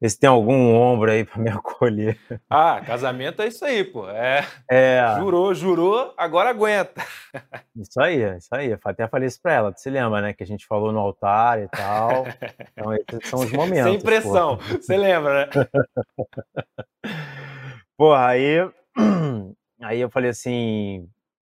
[0.00, 2.18] vê se tem algum ombro aí para me acolher.
[2.48, 4.08] Ah, casamento é isso aí, pô.
[4.08, 5.02] É, é.
[5.18, 7.02] Jurou, jurou, agora aguenta.
[7.76, 8.72] Isso aí, isso aí.
[8.72, 9.72] Eu até falei isso pra ela.
[9.72, 10.34] Tu se lembra, né?
[10.34, 12.26] Que a gente falou no altar e tal.
[12.72, 13.90] Então, esses são os momentos.
[13.90, 14.58] Sem pressão.
[14.58, 15.50] Você lembra, né?
[17.96, 18.58] Pô, aí
[19.82, 21.08] Aí eu falei assim,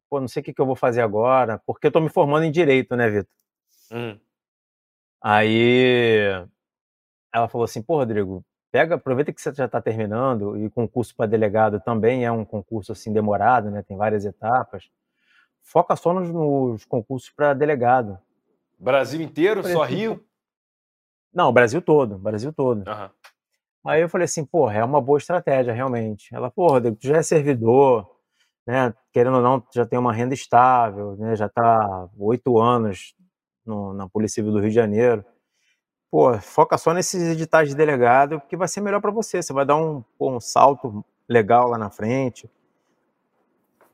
[0.09, 2.45] pô, não sei o que, que eu vou fazer agora, porque eu tô me formando
[2.45, 3.29] em direito, né, Vitor?
[3.93, 4.19] Hum.
[5.23, 6.47] Aí
[7.35, 11.27] ela falou assim, pô, Rodrigo, pega, aproveita que você já está terminando e concurso para
[11.27, 13.83] delegado também é um concurso assim demorado, né?
[13.83, 14.89] Tem várias etapas.
[15.61, 18.17] Foca só nos, nos concursos para delegado.
[18.79, 20.25] Brasil inteiro, falei, só assim, Rio?
[21.33, 22.89] Não, Brasil todo, Brasil todo.
[22.89, 23.11] Uhum.
[23.87, 26.33] Aí eu falei assim, porra, é uma boa estratégia, realmente.
[26.33, 28.09] Ela, porra, Rodrigo, tu já é servidor,
[28.65, 33.15] né, querendo ou não, já tem uma renda estável, né, já está oito anos
[33.67, 35.25] no, na Polícia Civil do Rio de Janeiro.
[36.15, 39.43] Pô, foca só nesses editais de delegado, que vai ser melhor para você.
[39.43, 42.49] Você vai dar um, pô, um salto legal lá na frente.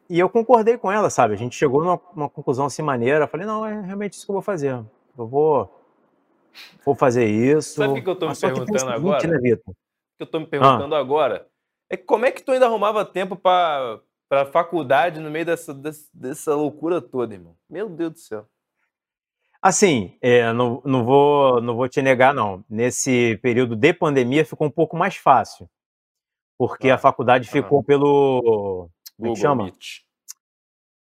[0.06, 1.32] E eu concordei com ela, sabe?
[1.32, 3.24] A gente chegou numa, numa conclusão assim maneira.
[3.24, 4.84] Eu falei, não, é realmente isso que eu vou fazer.
[5.16, 5.82] Eu vou,
[6.84, 7.76] vou fazer isso.
[7.76, 9.26] Sabe o que eu estou me perguntando agora?
[9.26, 9.70] Né, Vitor?
[9.70, 9.74] O
[10.18, 10.98] que eu estou me perguntando ah.
[10.98, 11.48] agora
[11.88, 16.08] é como é que tu ainda arrumava tempo para para faculdade no meio dessa, dessa,
[16.12, 17.56] dessa, loucura toda, irmão.
[17.68, 18.46] Meu Deus do céu.
[19.62, 22.64] Assim, é, não, não, vou, não vou te negar, não.
[22.68, 25.68] Nesse período de pandemia ficou um pouco mais fácil.
[26.58, 28.90] Porque ah, a faculdade ah, ficou pelo.
[29.16, 29.64] Como é que chama?
[29.64, 30.02] Meet.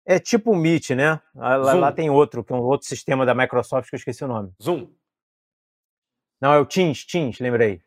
[0.06, 1.20] É tipo o Meet, né?
[1.34, 4.28] Lá, lá, tem outro, que é um outro sistema da Microsoft que eu esqueci o
[4.28, 4.52] nome.
[4.62, 4.88] Zoom.
[6.40, 7.82] Não, é o Teams, Teams, lembrei.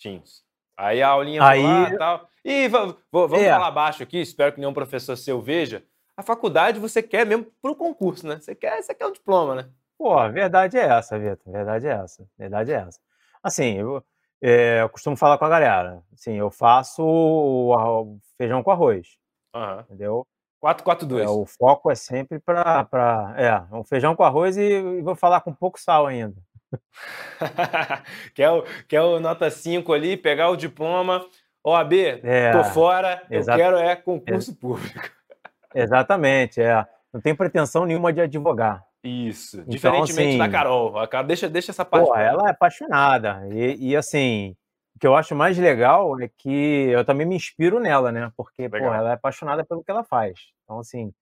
[0.00, 0.44] Teams.
[0.76, 1.62] Aí a aulinha Aí...
[1.62, 2.28] lá e tal.
[2.44, 2.96] E vamos
[3.34, 3.50] é.
[3.50, 5.84] falar baixo aqui, espero que nenhum professor seu veja.
[6.16, 8.38] A faculdade você quer mesmo pro concurso, né?
[8.40, 9.68] Você quer, você quer o diploma, né?
[9.98, 11.52] Pô, a verdade é essa, Vitor.
[11.52, 12.26] Verdade é essa.
[12.38, 13.00] Verdade é essa.
[13.42, 14.02] Assim, eu,
[14.40, 16.02] é, eu costumo falar com a galera.
[16.12, 19.18] Assim, eu faço o feijão com arroz.
[19.54, 19.80] Uhum.
[19.80, 20.26] Entendeu?
[20.60, 21.24] 442.
[21.24, 22.84] É, o foco é sempre para.
[22.84, 26.36] Pra, é, um feijão com arroz e, e vou falar com pouco sal ainda.
[28.34, 31.26] quer, o, quer o nota 5 ali, pegar o diploma.
[31.64, 35.10] OAB, é, tô fora, eu quero é concurso público.
[35.74, 36.86] Exatamente, é.
[37.12, 38.87] Não tem pretensão nenhuma de advogar.
[39.02, 40.98] Isso, então, diferentemente assim, da Carol.
[40.98, 42.06] A Carol deixa, deixa essa parte.
[42.06, 43.46] Pô, ela é apaixonada.
[43.52, 44.56] E, e, assim,
[44.96, 48.32] o que eu acho mais legal é que eu também me inspiro nela, né?
[48.36, 50.38] Porque, pô, ela é apaixonada pelo que ela faz.
[50.64, 51.12] Então, assim,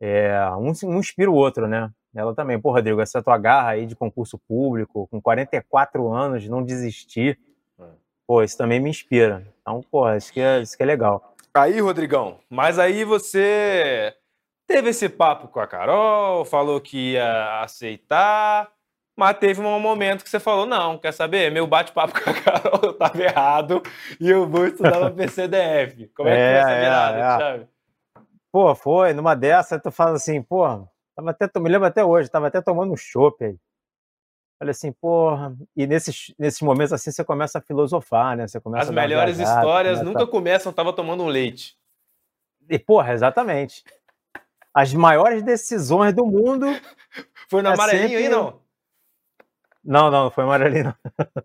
[0.00, 1.90] é, um, um inspira o outro, né?
[2.14, 6.62] Ela também, pô, Rodrigo, essa tua garra aí de concurso público, com 44 anos, não
[6.62, 7.38] desistir,
[7.78, 7.84] é.
[8.26, 9.46] pô, isso também me inspira.
[9.60, 11.34] Então, pô, isso que é, isso que é legal.
[11.52, 14.14] Aí, Rodrigão, mas aí você
[14.66, 18.70] teve esse papo com a Carol, falou que ia aceitar,
[19.18, 21.50] Mas teve um momento que você falou: não, quer saber?
[21.50, 23.82] Meu bate-papo com a Carol eu tava errado
[24.20, 26.08] e eu vou estudar pra PCDF.
[26.14, 27.38] Como é, que foi essa É, é, virada, é.
[27.38, 27.66] Chave?
[28.52, 30.64] Pô, foi, numa dessa, tu fala assim, pô,
[31.14, 33.56] tava até, me lembro até hoje, tava até tomando um chopp aí.
[34.58, 38.48] Falei assim, porra, e nesses, nesses momentos assim você começa a filosofar, né?
[38.48, 41.76] Você começa As uma melhores viajada, histórias começa- nunca começam, tava tomando um leite.
[42.68, 43.84] E, porra, exatamente.
[44.76, 46.66] As maiores decisões do mundo.
[47.48, 48.60] Foi no É amarelinho aí, sempre- não?
[49.84, 50.84] Não, não, não foi Amarelinho.
[50.86, 50.94] não.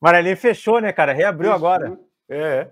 [0.00, 1.12] Amarelinho fechou, né, cara?
[1.12, 1.98] Reabriu agora.
[2.28, 2.68] É.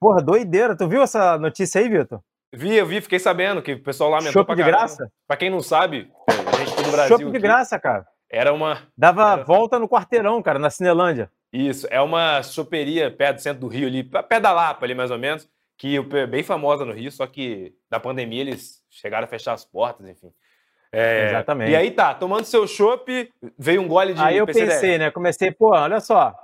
[0.00, 0.76] Porra, doideira.
[0.76, 2.20] Tu viu essa notícia aí, Vitor?
[2.52, 4.78] Vi, eu vi, fiquei sabendo que o pessoal lamentou Chopp pra de caramba.
[4.78, 5.12] graça?
[5.26, 8.04] Pra quem não sabe, a gente do Brasil Chopp de graça, cara.
[8.28, 9.44] era uma Dava Era.
[9.44, 11.30] volta no quarteirão, cara, na Cinelândia.
[11.52, 15.10] Isso, é uma choperia perto do centro do Rio ali, pé da Lapa ali mais
[15.12, 19.28] ou menos, que é bem famosa no Rio, só que da pandemia eles chegaram a
[19.28, 20.32] fechar as portas, enfim.
[20.90, 21.72] É, Exatamente.
[21.72, 24.72] E aí tá, tomando seu chopp, veio um gole de Aí eu PCDF.
[24.72, 25.10] pensei, né?
[25.10, 26.34] Comecei, pô, olha só.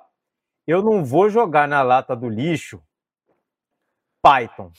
[0.66, 2.82] Eu não vou jogar na lata do lixo
[4.22, 4.70] Python.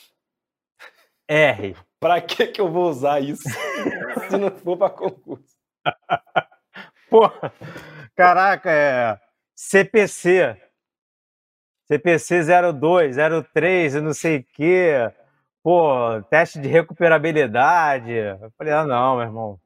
[1.28, 1.76] R.
[2.00, 3.44] Pra que que eu vou usar isso
[4.30, 5.58] se não for pra concurso?
[7.10, 7.30] Pô,
[8.16, 9.20] caraca, é
[9.56, 10.58] CPC.
[11.86, 12.44] CPC
[12.74, 13.16] 02,
[13.52, 15.12] 03, eu não sei o quê.
[15.62, 18.12] Pô, teste de recuperabilidade.
[18.12, 19.60] Eu falei, ah, não, meu irmão.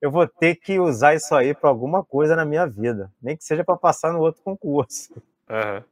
[0.00, 3.10] Eu vou ter que usar isso aí para alguma coisa na minha vida.
[3.20, 5.20] Nem que seja para passar no outro concurso.
[5.48, 5.84] Aham.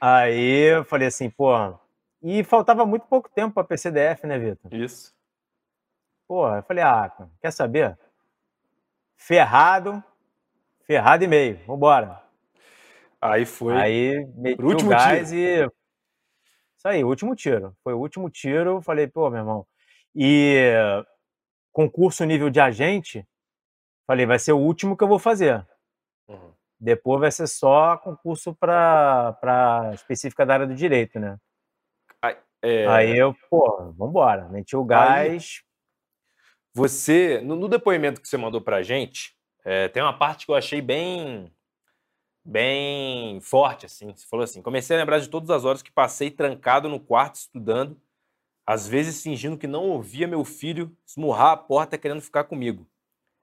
[0.00, 1.52] Aí eu falei assim, pô.
[2.22, 4.72] E faltava muito pouco tempo para PCDF, né, Vitor?
[4.72, 5.14] Isso.
[6.26, 7.98] Pô, eu falei, ah, quer saber?
[9.16, 10.02] Ferrado,
[10.86, 12.22] ferrado e meio, vambora.
[13.20, 13.76] Aí foi.
[13.76, 15.64] Aí meti Pro último o gás e.
[16.76, 17.76] Isso aí, último tiro.
[17.84, 18.80] Foi o último tiro.
[18.80, 19.66] Falei, pô, meu irmão.
[20.14, 20.72] E
[21.72, 23.26] concurso nível de agente,
[24.06, 25.66] falei, vai ser o último que eu vou fazer.
[26.26, 26.52] Uhum.
[26.78, 31.38] Depois vai ser só concurso para específica da área do direito, né?
[32.62, 34.48] É, Aí eu, pô, vambora.
[34.48, 35.62] Meti o gás.
[36.74, 40.56] Você, no, no depoimento que você mandou pra gente, é, tem uma parte que eu
[40.56, 41.52] achei bem,
[42.50, 44.12] bem forte, assim.
[44.12, 47.36] Você falou assim, comecei a lembrar de todas as horas que passei trancado no quarto
[47.36, 47.96] estudando,
[48.66, 52.86] às vezes fingindo que não ouvia meu filho esmurrar a porta querendo ficar comigo.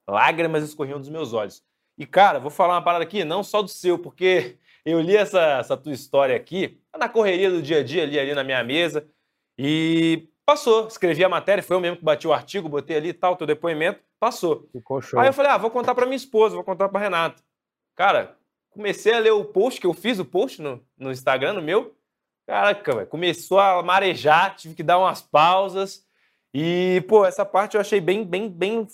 [0.07, 1.63] Lágrimas escorriam dos meus olhos.
[1.97, 5.41] E, cara, vou falar uma parada aqui, não só do seu, porque eu li essa,
[5.59, 9.07] essa tua história aqui, na correria do dia a dia, ali, ali na minha mesa,
[9.57, 10.87] e passou.
[10.87, 13.47] Escrevi a matéria, foi eu mesmo que bati o artigo, botei ali e tal, teu
[13.47, 14.67] depoimento, passou.
[14.71, 15.19] Ficou show.
[15.19, 17.41] Aí eu falei, ah, vou contar pra minha esposa, vou contar pra Renata.
[17.95, 18.37] Cara,
[18.77, 21.95] comecei a ler o post que eu fiz, o post no, no Instagram, no meu.
[22.45, 26.05] Caraca, velho, começou a marejar, tive que dar umas pausas.
[26.53, 28.87] E, pô, essa parte eu achei bem, bem, bem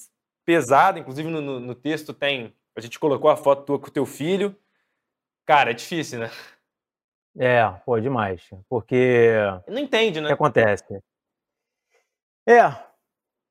[0.45, 0.97] pesada.
[0.97, 2.55] Inclusive no, no, no texto tem.
[2.75, 4.55] A gente colocou a foto tua com o teu filho.
[5.45, 6.31] Cara, é difícil, né?
[7.37, 8.41] É, pô, demais.
[8.69, 9.33] Porque
[9.67, 10.33] Não entende, O que né?
[10.33, 10.83] acontece?
[12.47, 12.61] É,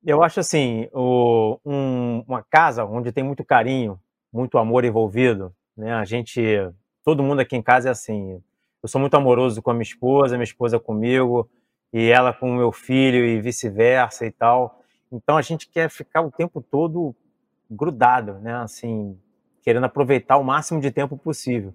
[0.03, 3.99] eu acho assim, o- um- uma casa onde tem muito carinho,
[4.31, 5.93] muito amor envolvido, né?
[5.93, 6.41] A gente,
[7.03, 8.41] todo mundo aqui em casa é assim.
[8.81, 11.49] Eu sou muito amoroso com a minha esposa, minha esposa comigo,
[11.91, 14.81] e ela com o meu filho e vice-versa e tal.
[15.11, 17.15] Então a gente quer ficar o tempo todo
[17.69, 18.55] grudado, né?
[18.55, 19.17] Assim,
[19.61, 21.73] querendo aproveitar o máximo de tempo possível.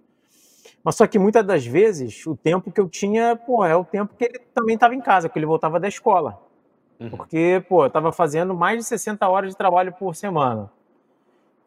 [0.85, 4.15] Mas só que muitas das vezes o tempo que eu tinha, pô, é o tempo
[4.17, 6.41] que ele também estava em casa, que ele voltava da escola.
[7.01, 7.11] Uhum.
[7.11, 10.71] Porque, pô, eu estava fazendo mais de 60 horas de trabalho por semana.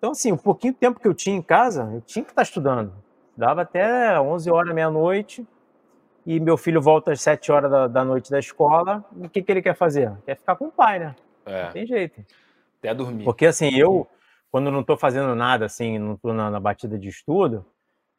[0.01, 2.91] Então, assim, o pouquinho tempo que eu tinha em casa, eu tinha que estar estudando.
[3.37, 5.45] Dava até 11 horas, meia-noite,
[6.25, 9.43] e meu filho volta às 7 horas da, da noite da escola, e o que,
[9.43, 10.11] que ele quer fazer?
[10.25, 11.15] Quer ficar com o pai, né?
[11.45, 12.19] Não É, tem jeito.
[12.79, 13.23] até dormir.
[13.23, 14.07] Porque assim, eu,
[14.51, 17.63] quando não estou fazendo nada, assim, não estou na, na batida de estudo,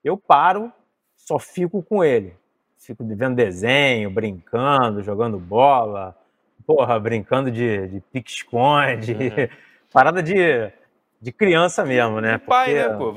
[0.05, 0.73] eu paro,
[1.17, 2.37] só fico com ele.
[2.79, 6.17] Fico vendo desenho, brincando, jogando bola,
[6.65, 9.49] porra, brincando de, de pique-esconde, Uhum.
[9.93, 10.73] parada de,
[11.23, 12.37] de criança mesmo, né?
[12.39, 13.15] Pai, né, pô?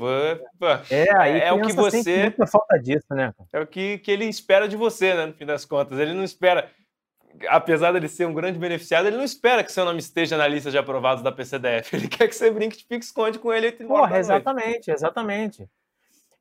[0.88, 3.34] É, aí É o que você- muita falta disso, né?
[3.52, 5.26] É o que, que ele espera de você, né?
[5.26, 5.98] No fim das contas.
[5.98, 6.70] Ele não espera,
[7.48, 10.70] apesar dele ser um grande beneficiado, ele não espera que seu nome esteja na lista
[10.70, 11.90] de aprovados da PCDF.
[11.96, 15.68] Ele quer que você brinque de pique-esconde com ele e Porra, exatamente, exatamente.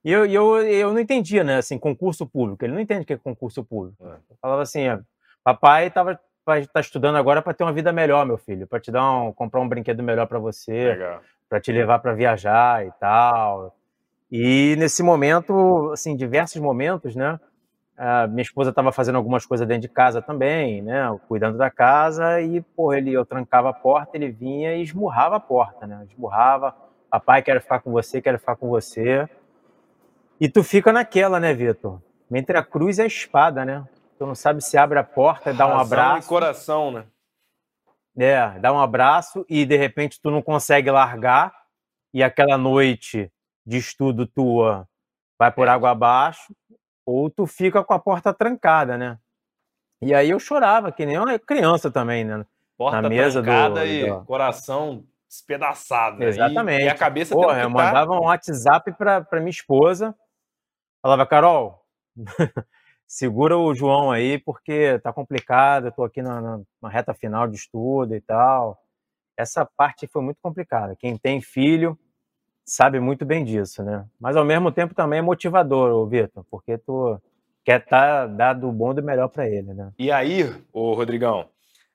[0.04, 2.63] E eu, eu, eu não entendia, né, assim, concurso público.
[2.63, 4.06] Ele não entende o que é concurso público.
[4.08, 4.12] É.
[4.30, 4.99] Eu falava assim, ó,
[5.43, 8.91] papai tava, vai estar estudando agora para ter uma vida melhor, meu filho, para te
[8.91, 11.21] dar um, comprar um brinquedo melhor para você, Legal.
[11.49, 13.75] Para te levar para viajar e tal.
[14.31, 17.39] E nesse momento, assim, diversos momentos, né?
[17.97, 21.17] a minha esposa estava fazendo algumas coisas dentro de casa também, né?
[21.27, 25.39] Cuidando da casa e, pô, ele, eu trancava a porta, ele vinha e esmurrava a
[25.39, 26.05] porta, né?
[26.10, 26.75] Esmurrava,
[27.10, 29.29] Papai, quero ficar com você, quero ficar com você.
[30.39, 32.01] E tu fica naquela, né, Vitor?
[32.29, 33.86] Entre a cruz e a espada, né?
[34.17, 36.27] Tu não sabe se abre a porta, dá um abraço.
[36.27, 37.05] E coração, né?
[38.17, 41.54] É, dá um abraço e de repente tu não consegue largar
[42.13, 43.32] e aquela noite
[43.65, 44.88] de estudo tua
[45.38, 46.56] vai por água abaixo,
[47.06, 49.19] ou tu fica com a porta trancada, né?
[50.01, 52.45] E aí eu chorava, que nem uma criança também, né?
[52.78, 54.23] Porta Na mesa trancada do, e do...
[54.25, 56.19] coração despedaçado.
[56.19, 56.28] Né?
[56.28, 56.84] Exatamente.
[56.84, 60.15] E, e, a cabeça Porra, eu mandava um WhatsApp para minha esposa,
[61.01, 61.86] falava, Carol,
[63.15, 67.56] segura o João aí, porque tá complicado, eu tô aqui na, na, reta final de
[67.56, 68.78] estudo e tal.
[69.38, 70.97] Essa parte foi muito complicada.
[70.97, 71.97] Quem tem filho
[72.65, 74.06] sabe muito bem disso, né?
[74.19, 77.17] Mas ao mesmo tempo também é motivador, Vitor, porque tu
[77.63, 79.93] quer tá, dar do bom e do melhor para ele, né?
[79.97, 81.47] E aí, ô Rodrigão,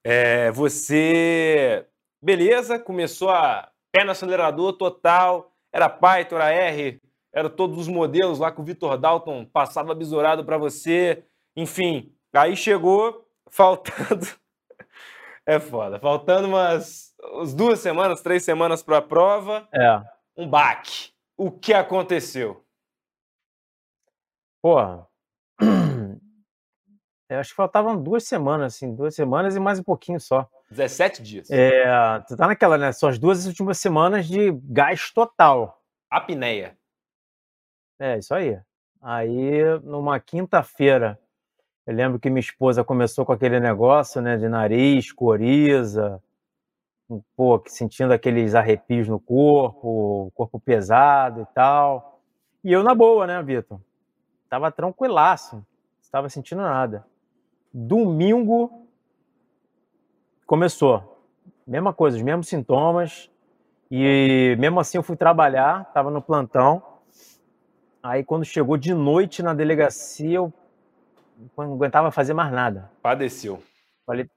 [0.02, 1.84] é, você,
[2.22, 6.98] beleza, começou a pé no acelerador total, era Python, era R,
[7.32, 11.24] era todos os modelos lá que o Vitor Dalton passava besourado para você.
[11.56, 14.26] Enfim, aí chegou faltando.
[15.46, 15.98] é foda.
[16.00, 19.68] Faltando umas, umas duas semanas, três semanas para a prova.
[19.72, 20.02] É.
[20.36, 21.10] Um baque.
[21.36, 22.64] O que aconteceu?
[24.62, 25.06] Porra.
[27.28, 30.48] Eu acho que faltavam duas semanas, assim, duas semanas e mais um pouquinho só.
[30.68, 31.50] 17 dias.
[31.50, 31.84] É,
[32.26, 32.90] tu tá naquela, né?
[32.90, 35.80] São as duas últimas semanas de gás total.
[36.10, 36.76] Apneia.
[38.00, 38.58] É, isso aí.
[39.02, 41.20] Aí, numa quinta-feira,
[41.86, 46.18] eu lembro que minha esposa começou com aquele negócio, né, de nariz, coriza,
[47.36, 52.22] pô, sentindo aqueles arrepios no corpo, corpo pesado e tal.
[52.64, 53.78] E eu na boa, né, Vitor?
[54.48, 55.66] Tava tranquilaço, não
[56.00, 57.06] estava sentindo nada.
[57.72, 58.86] Domingo
[60.46, 61.22] começou.
[61.66, 63.30] Mesma coisa, os mesmos sintomas.
[63.90, 66.89] E mesmo assim eu fui trabalhar, tava no plantão.
[68.02, 70.52] Aí quando chegou de noite na delegacia, eu
[71.56, 72.90] não aguentava fazer mais nada.
[73.02, 73.62] Padeceu.
[74.06, 74.28] Falei,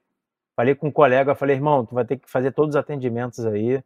[0.55, 3.81] falei com um colega, falei, irmão, tu vai ter que fazer todos os atendimentos aí.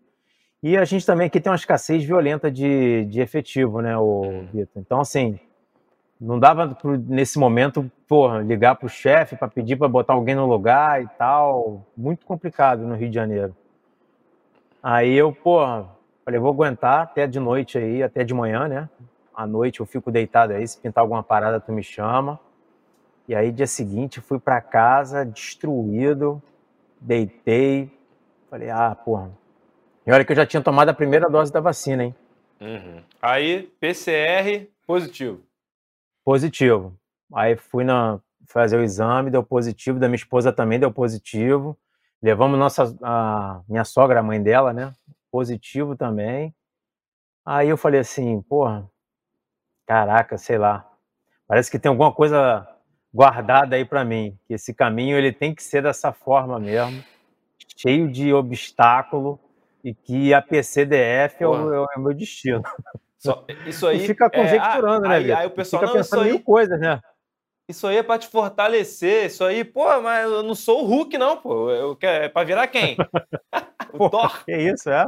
[0.61, 4.47] E a gente também aqui tem uma escassez violenta de, de efetivo, né, o hum.
[4.51, 4.81] Vitor?
[4.81, 5.39] Então, assim,
[6.19, 6.75] não dava
[7.07, 11.85] nesse momento, porra, ligar pro chefe para pedir para botar alguém no lugar e tal.
[11.95, 13.55] Muito complicado no Rio de Janeiro.
[14.81, 15.87] Aí eu, porra,
[16.25, 18.89] falei, vou aguentar até de noite aí, até de manhã, né?
[19.37, 22.39] À noite eu fico deitado aí, se pintar alguma parada tu me chama.
[23.27, 26.41] E aí dia seguinte fui para casa destruído,
[26.99, 27.91] deitei,
[28.49, 29.31] falei, ah, porra.
[30.07, 32.15] E olha que eu já tinha tomado a primeira dose da vacina, hein?
[32.59, 33.03] Uhum.
[33.21, 35.43] Aí, PCR positivo.
[36.25, 36.97] Positivo.
[37.31, 41.77] Aí fui na, fazer o exame, deu positivo, da minha esposa também deu positivo.
[42.23, 44.93] Levamos nossa, a minha sogra, a mãe dela, né?
[45.29, 46.55] Positivo também.
[47.45, 48.89] Aí eu falei assim, porra,
[49.87, 50.85] Caraca, sei lá.
[51.47, 52.67] Parece que tem alguma coisa
[53.13, 54.37] guardada aí para mim.
[54.45, 57.01] Que esse caminho ele tem que ser dessa forma mesmo,
[57.77, 59.39] cheio de obstáculo
[59.83, 62.61] e que a PCDF é o, é o, meu destino.
[63.17, 64.03] Só, isso aí.
[64.03, 66.79] E fica conjecturando, é, né, aí, aí, o pessoal fica não, pensando isso aí, coisas,
[66.79, 66.99] né?
[67.69, 69.27] Isso aí é para te fortalecer.
[69.27, 71.71] Isso aí, pô, mas eu não sou o Hulk, não, pô.
[71.71, 72.97] Eu, é para virar quem?
[73.93, 74.43] o pô, Thor.
[74.43, 75.07] Que isso, é?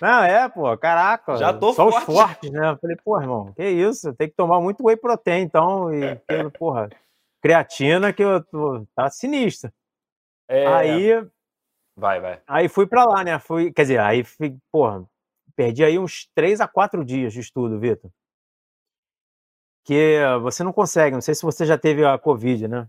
[0.00, 1.36] Não, é, pô, caraca.
[1.36, 1.98] Já tô só forte.
[1.98, 2.70] os fortes, né?
[2.70, 4.12] Eu falei, pô, irmão, que isso?
[4.14, 5.92] Tem que tomar muito whey protein, então.
[5.92, 6.16] E,
[6.58, 6.88] porra,
[7.40, 9.72] creatina que eu tô, tá sinistra.
[10.48, 10.66] É...
[10.66, 11.26] Aí.
[11.96, 12.40] Vai, vai.
[12.46, 13.38] Aí fui pra lá, né?
[13.38, 15.04] Fui, quer dizer, aí fui, porra,
[15.54, 18.10] perdi aí uns três a quatro dias de estudo, Vitor.
[19.84, 22.88] Que você não consegue, não sei se você já teve a Covid, né?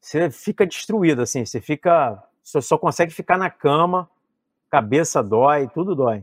[0.00, 2.22] Você fica destruído, assim, você fica.
[2.42, 4.08] Você só consegue ficar na cama
[4.76, 6.22] cabeça dói, tudo dói.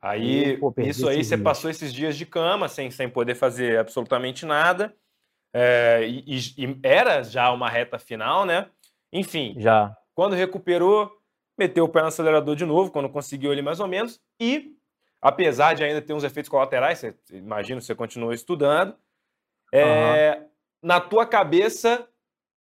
[0.00, 1.42] Aí, pô, isso aí, você dias.
[1.42, 4.94] passou esses dias de cama, sem, sem poder fazer absolutamente nada.
[5.52, 8.68] É, e, e, era já uma reta final, né?
[9.12, 9.94] Enfim, já.
[10.14, 11.10] quando recuperou,
[11.58, 14.20] meteu o pé no acelerador de novo, quando conseguiu ali mais ou menos.
[14.40, 14.76] E,
[15.20, 18.94] apesar de ainda ter uns efeitos colaterais, você, imagino que você continuou estudando,
[19.74, 20.48] é, uhum.
[20.80, 22.08] na tua cabeça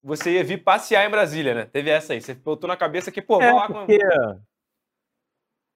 [0.09, 1.65] você ia vir passear em Brasília, né?
[1.67, 2.21] Teve essa aí.
[2.21, 3.99] Você botou na cabeça que, pô, é, vou lá porque...
[3.99, 4.41] com.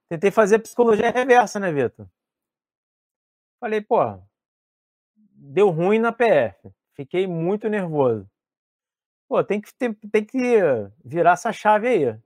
[0.09, 2.07] Tentei fazer psicologia reversa, né, Vitor?
[3.61, 4.19] Falei, pô,
[5.15, 6.71] deu ruim na PF.
[6.95, 8.29] Fiquei muito nervoso.
[9.29, 10.39] Pô, tem que, tem, tem que
[11.05, 12.19] virar essa chave aí.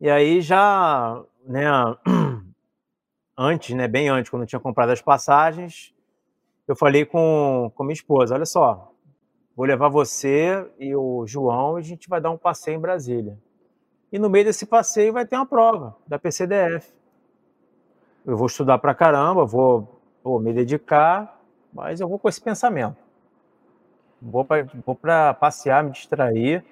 [0.00, 1.64] E aí já, né,
[3.36, 5.94] antes, né, bem antes, quando eu tinha comprado as passagens,
[6.66, 8.93] eu falei com, com minha esposa, olha só,
[9.56, 13.38] Vou levar você e o João e a gente vai dar um passeio em Brasília.
[14.12, 16.92] E no meio desse passeio vai ter uma prova da PCDF.
[18.26, 21.40] eu vou estudar pra caramba, vou, vou me dedicar,
[21.72, 22.96] mas eu vou com esse pensamento.
[24.20, 24.44] Vou
[25.00, 26.64] para passear, me distrair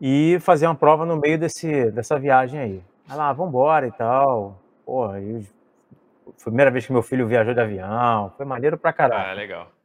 [0.00, 2.84] e fazer uma prova no meio desse, dessa viagem aí.
[3.08, 4.60] Aí lá, vamos embora e tal.
[4.84, 5.46] Porra, aí
[6.36, 9.30] foi a primeira vez que meu filho viajou de avião, foi maneiro pra caralho.
[9.30, 9.77] Ah, legal.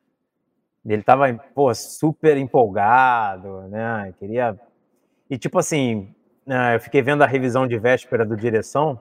[0.86, 4.13] Ele tava, pô, super empolgado, né?
[4.19, 4.59] Queria.
[5.29, 6.13] E tipo assim,
[6.45, 8.99] né, eu fiquei vendo a revisão de véspera do direção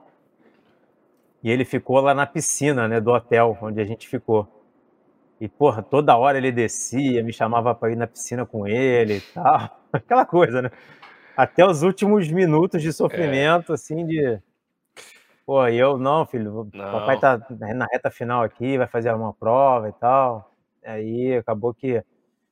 [1.43, 4.47] e ele ficou lá na piscina, né, do hotel onde a gente ficou.
[5.41, 9.21] E, porra, toda hora ele descia, me chamava para ir na piscina com ele e
[9.21, 9.77] tal.
[9.91, 10.71] Aquela coisa, né?
[11.35, 13.75] Até os últimos minutos de sofrimento, é.
[13.75, 14.39] assim, de.
[15.45, 19.33] Pô, e eu, não, filho, o papai tá na reta final aqui, vai fazer uma
[19.33, 20.52] prova e tal.
[20.85, 22.03] Aí acabou que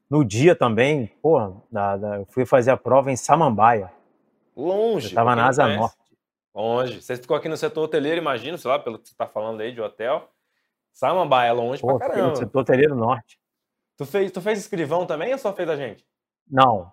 [0.09, 3.91] no dia também, pô, da, da, eu fui fazer a prova em Samambaia.
[4.55, 5.09] Longe.
[5.09, 5.97] Eu tava na Asa Norte.
[6.53, 7.01] Longe.
[7.01, 9.71] Você ficou aqui no setor hoteleiro, imagino, sei lá, pelo que você tá falando aí
[9.71, 10.29] de hotel.
[10.91, 12.29] Samambaia é longe Pô, pra caramba.
[12.31, 13.39] No setor hoteleiro norte.
[13.95, 16.05] Tu fez, tu fez escrivão também ou só fez a gente?
[16.49, 16.91] Não.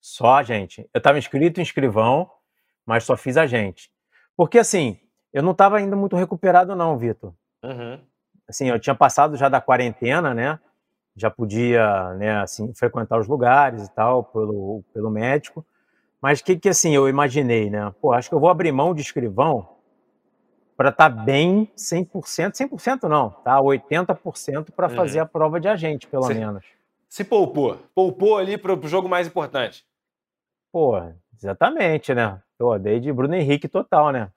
[0.00, 0.88] Só a gente.
[0.94, 2.30] Eu tava inscrito em escrivão,
[2.84, 3.90] mas só fiz a gente.
[4.36, 5.00] Porque assim,
[5.32, 7.34] eu não tava ainda muito recuperado não, Vitor.
[7.64, 8.00] Uhum.
[8.48, 10.58] Assim, eu tinha passado já da quarentena, né?
[11.16, 15.64] Já podia, né, assim, frequentar os lugares e tal, pelo, pelo médico.
[16.20, 17.92] Mas o que, que assim eu imaginei, né?
[18.00, 19.76] Pô, acho que eu vou abrir mão de escrivão
[20.76, 23.58] para estar tá bem 100%, 100% não, tá?
[23.58, 25.24] 80% para fazer uhum.
[25.24, 26.64] a prova de agente, pelo se, menos.
[27.08, 29.84] Se poupou, poupou ali para o jogo mais importante.
[30.70, 31.00] Pô,
[31.34, 32.40] exatamente, né?
[32.58, 34.30] Pô, dei de Bruno Henrique total, né?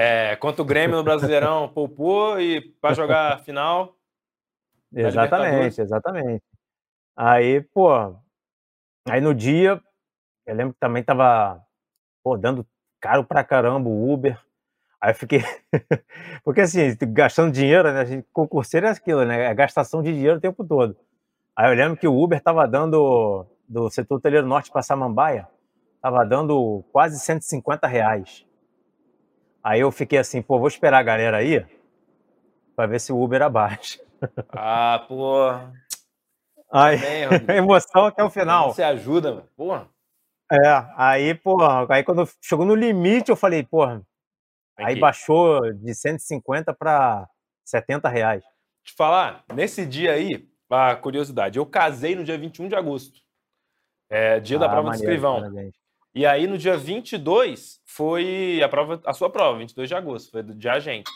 [0.00, 3.96] É, contra o Grêmio no Brasileirão, poupou e para jogar a final.
[4.94, 6.44] Exatamente, exatamente.
[7.16, 7.90] Aí, pô,
[9.08, 9.82] aí no dia
[10.46, 11.60] eu lembro que também tava
[12.22, 12.64] pô, dando
[13.00, 14.40] caro pra caramba o Uber.
[15.00, 15.40] Aí eu fiquei.
[16.44, 18.00] Porque assim, gastando dinheiro, né?
[18.02, 19.46] A gente, concurseiro é aquilo, né?
[19.46, 20.96] É gastação de dinheiro o tempo todo.
[21.56, 25.48] Aí eu lembro que o Uber tava dando do setor hoteleiro norte para Samambaia,
[26.00, 28.46] tava dando quase 150 reais.
[29.68, 31.62] Aí eu fiquei assim, pô, vou esperar a galera aí
[32.74, 34.00] para ver se o Uber abaixa.
[34.50, 35.46] Ah, pô.
[36.72, 36.98] Aí,
[37.54, 38.72] emoção até o final.
[38.72, 39.48] Você ajuda, mano.
[39.56, 39.88] Porra.
[40.50, 44.02] É, aí, porra, aí quando chegou no limite, eu falei, porra,
[44.76, 47.28] aí baixou de 150 para
[47.64, 48.44] 70 reais.
[48.82, 53.20] Te falar, nesse dia aí, a curiosidade, eu casei no dia 21 de agosto,
[54.10, 55.40] é, dia ah, da prova maneiro, do escrivão.
[55.40, 55.74] Parabéns.
[56.18, 60.42] E aí no dia 22 foi a prova, a sua prova, 22 de agosto, foi
[60.42, 61.08] do dia agente.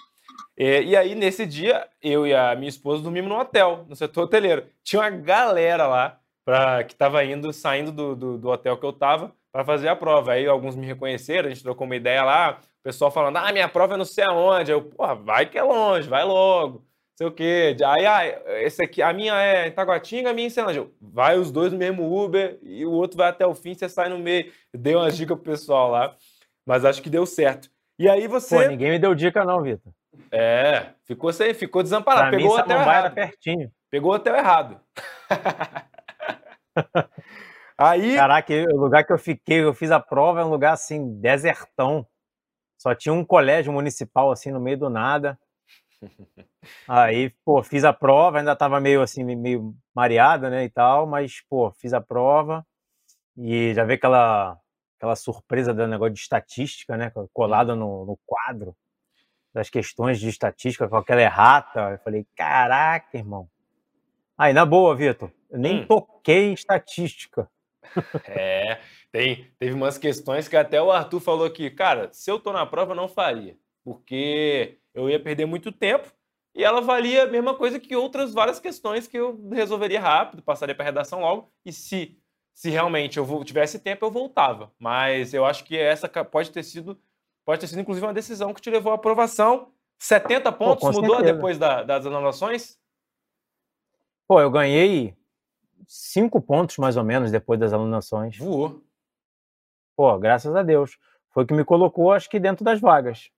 [0.56, 4.22] E, e aí nesse dia, eu e a minha esposa dormimos no hotel, no setor
[4.22, 4.64] hoteleiro.
[4.80, 8.90] Tinha uma galera lá pra, que estava indo, saindo do, do, do, hotel que eu
[8.90, 10.34] estava para fazer a prova.
[10.34, 13.68] Aí alguns me reconheceram, a gente trocou uma ideia lá, o pessoal falando, ah, minha
[13.68, 14.70] prova é não sei aonde.
[14.70, 16.86] Aí eu, porra, vai que é longe, vai logo.
[17.22, 17.76] Sei o quê.
[17.86, 18.24] Aí, ah,
[18.62, 20.88] esse aqui, a minha é em Taguatinga, a minha é em Ceilândia.
[21.00, 24.08] Vai os dois no mesmo Uber e o outro vai até o fim, você sai
[24.08, 24.50] no meio.
[24.74, 26.16] Dei uma dica pro pessoal lá,
[26.66, 27.70] mas acho que deu certo.
[27.96, 28.56] E aí você.
[28.56, 29.92] Pô, ninguém me deu dica, não, Vitor.
[30.32, 32.30] É, ficou sem, ficou desamparado.
[32.30, 33.04] Pra Pegou mim, até errado.
[33.04, 33.70] Era pertinho.
[33.88, 34.80] Pegou até o errado.
[37.78, 38.16] Aí.
[38.16, 42.04] Caraca, o lugar que eu fiquei, eu fiz a prova, é um lugar assim, desertão.
[42.78, 45.38] Só tinha um colégio municipal assim no meio do nada.
[46.88, 51.40] Aí, pô, fiz a prova, ainda tava meio assim, meio mareada, né, e tal, mas,
[51.48, 52.66] pô, fiz a prova
[53.36, 54.58] e já vi aquela,
[54.98, 58.76] aquela surpresa do negócio de estatística, né, colada no, no quadro
[59.52, 61.90] das questões de estatística com aquela errata.
[61.90, 63.48] Eu falei, caraca, irmão.
[64.36, 65.86] Aí, na boa, Vitor, eu nem hum.
[65.86, 67.48] toquei em estatística.
[68.26, 68.80] É,
[69.10, 72.64] tem, teve umas questões que até o Arthur falou que, cara, se eu tô na
[72.64, 76.12] prova, eu não faria, porque eu ia perder muito tempo
[76.54, 80.74] e ela valia a mesma coisa que outras várias questões que eu resolveria rápido, passaria
[80.74, 82.18] para redação logo, e se,
[82.52, 84.70] se realmente eu tivesse tempo, eu voltava.
[84.78, 87.00] Mas eu acho que essa pode ter sido,
[87.44, 89.72] pode ter sido inclusive uma decisão que te levou à aprovação.
[89.98, 91.34] 70 pontos Pô, mudou certeza.
[91.34, 92.78] depois da, das anulações?
[94.28, 95.16] Pô, eu ganhei
[95.86, 98.36] cinco pontos mais ou menos depois das alunações.
[98.36, 98.82] Voou.
[99.96, 100.98] Pô, graças a Deus.
[101.30, 103.30] Foi o que me colocou, acho que, dentro das vagas.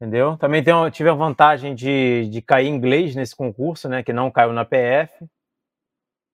[0.00, 0.38] Entendeu?
[0.38, 4.02] Também tenho, tive a vantagem de, de cair em inglês nesse concurso, né?
[4.02, 5.26] Que não caiu na PF.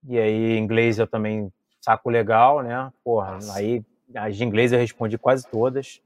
[0.09, 2.93] E aí, inglês eu também saco legal, né?
[3.03, 3.59] Porra, Nossa.
[3.59, 6.01] aí as de inglês eu respondi quase todas.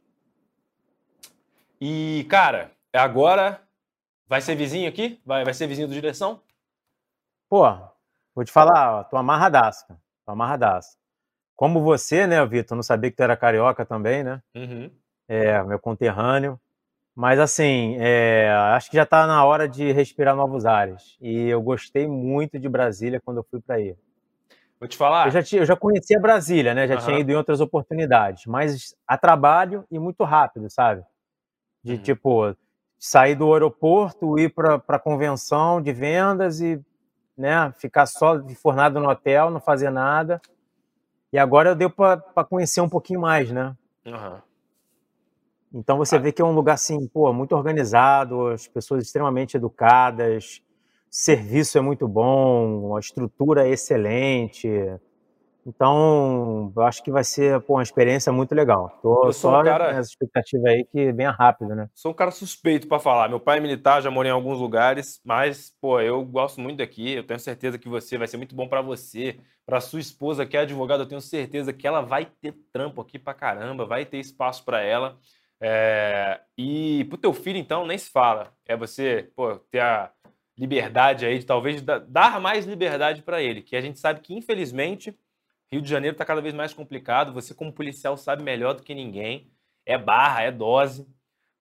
[1.79, 3.61] E, cara, agora
[4.27, 5.21] vai ser vizinho aqui?
[5.23, 6.41] Vai, vai ser vizinho do direção?
[7.47, 7.67] Pô,
[8.35, 9.87] vou te falar, ó, tô amarradaço,
[10.25, 10.97] tô amarradaço.
[11.55, 14.43] Como você, né, Vitor, não sabia que tu era carioca também, né?
[14.55, 14.91] Uhum.
[15.29, 16.59] É, meu conterrâneo.
[17.15, 21.17] Mas assim, é, acho que já está na hora de respirar novos ares.
[21.21, 23.97] E eu gostei muito de Brasília quando eu fui para aí.
[24.79, 25.27] Vou te falar.
[25.27, 26.87] Eu já, tinha, eu já conhecia Brasília, né?
[26.87, 27.01] Já uhum.
[27.01, 31.05] tinha ido em outras oportunidades, mas a trabalho e muito rápido, sabe?
[31.83, 32.03] De uhum.
[32.03, 32.57] tipo,
[32.99, 36.81] sair do aeroporto, ir para a convenção de vendas e
[37.37, 40.41] né, ficar só fornado no hotel, não fazer nada.
[41.33, 43.77] E agora deu para conhecer um pouquinho mais, né?
[44.07, 44.39] Uhum.
[45.73, 50.61] Então você vê que é um lugar assim, pô, muito organizado, as pessoas extremamente educadas,
[51.09, 54.69] serviço é muito bom, a estrutura é excelente.
[55.67, 58.99] Então, eu acho que vai ser pô, uma experiência muito legal.
[59.03, 60.01] Tô eu sou só um cara...
[60.01, 61.89] expectativa aí que venha rápido, né?
[61.95, 63.29] Sou um cara suspeito para falar.
[63.29, 67.13] Meu pai é militar, já morei em alguns lugares, mas, pô, eu gosto muito daqui.
[67.13, 70.57] Eu tenho certeza que você vai ser muito bom para você, para sua esposa que
[70.57, 71.03] é advogada.
[71.03, 74.81] Eu tenho certeza que ela vai ter trampo aqui para caramba, vai ter espaço para
[74.81, 75.19] ela.
[75.61, 76.41] É...
[76.57, 78.53] E pro teu filho, então, nem se fala.
[78.67, 80.11] É você, pô, ter a
[80.59, 85.17] liberdade aí de talvez dar mais liberdade para ele, que a gente sabe que, infelizmente
[85.73, 87.33] Rio de Janeiro está cada vez mais complicado.
[87.33, 89.51] Você, como policial, sabe melhor do que ninguém.
[89.87, 91.07] É barra, é dose.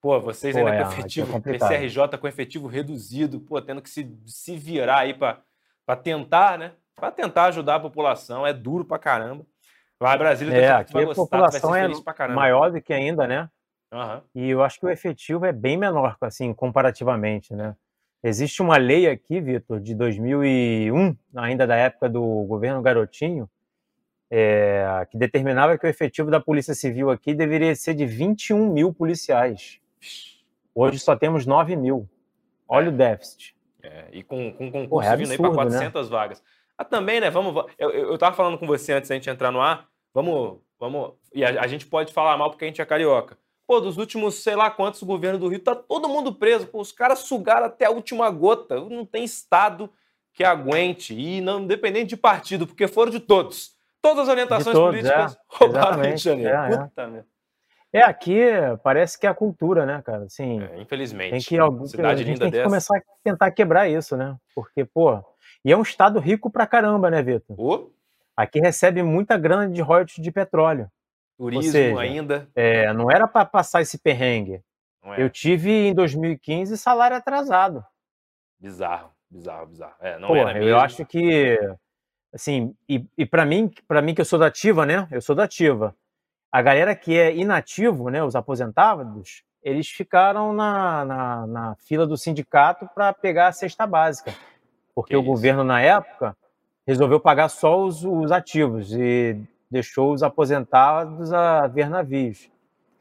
[0.01, 3.89] Pô, vocês Pô, ainda é, com efetivo, é PCRJ com efetivo reduzido, pô, tendo que
[3.89, 6.71] se, se virar aí para tentar, né?
[6.95, 8.47] Para tentar ajudar a população.
[8.47, 9.45] É duro pra caramba.
[10.01, 11.87] Lá Brasília é, aqui a população é
[12.29, 13.49] maior do que ainda, né?
[13.91, 14.21] Uhum.
[14.35, 17.75] E eu acho que o efetivo é bem menor, assim, comparativamente, né?
[18.21, 23.49] Existe uma lei aqui, Vitor, de 2001, ainda da época do governo Garotinho,
[24.29, 28.93] é, que determinava que o efetivo da Polícia Civil aqui deveria ser de 21 mil
[28.93, 29.79] policiais.
[30.75, 32.07] Hoje só temos 9 mil.
[32.67, 32.89] Olha é.
[32.89, 33.55] o déficit.
[33.81, 36.17] É, e com, com concurso Porra, é vindo aí para 400 né?
[36.17, 36.43] vagas.
[36.77, 37.29] Ah, também, né?
[37.29, 39.87] Vamos, eu, eu tava falando com você antes da gente entrar no ar.
[40.13, 41.13] Vamos, vamos.
[41.33, 43.37] E a, a gente pode falar mal porque a gente é carioca.
[43.69, 46.65] Pô, dos últimos sei lá quantos governos do Rio, tá todo mundo preso.
[46.65, 48.79] Pô, os caras sugaram até a última gota.
[48.79, 49.91] Não tem Estado
[50.33, 51.13] que aguente.
[51.13, 53.75] E não independente de partido, porque foram de todos.
[54.01, 56.51] Todas as orientações todos, políticas é, roubaram Rio de Janeiro.
[56.51, 56.77] É, é.
[56.79, 57.25] Puta
[57.93, 57.99] é.
[57.99, 58.39] é, aqui
[58.83, 60.23] parece que é a cultura, né, cara?
[60.23, 61.29] Assim, é, infelizmente.
[61.29, 64.35] Tem que, algum, Cidade a gente tem que começar a tentar quebrar isso, né?
[64.55, 65.23] Porque, pô,
[65.63, 67.55] e é um estado rico pra caramba, né, Vitor?
[67.55, 67.91] Oh.
[68.35, 70.89] Aqui recebe muita grana de royalties de petróleo.
[71.39, 72.49] Turismo seja, ainda.
[72.53, 74.61] É, não era para passar esse perrengue.
[75.17, 77.81] Eu tive em 2015 salário atrasado.
[78.59, 79.95] Bizarro, bizarro, bizarro.
[80.01, 81.57] É, não Pô, eu acho que
[82.33, 85.07] assim, e, e para mim, para mim que eu sou da ativa, né?
[85.09, 85.95] Eu sou da ativa.
[86.51, 92.17] A galera que é inativo, né, os aposentados, eles ficaram na, na, na fila do
[92.17, 94.33] sindicato para pegar a cesta básica.
[94.93, 95.27] Porque que o isso?
[95.27, 96.35] governo, na época,
[96.85, 102.49] resolveu pagar só os, os ativos e deixou os aposentados a ver navios.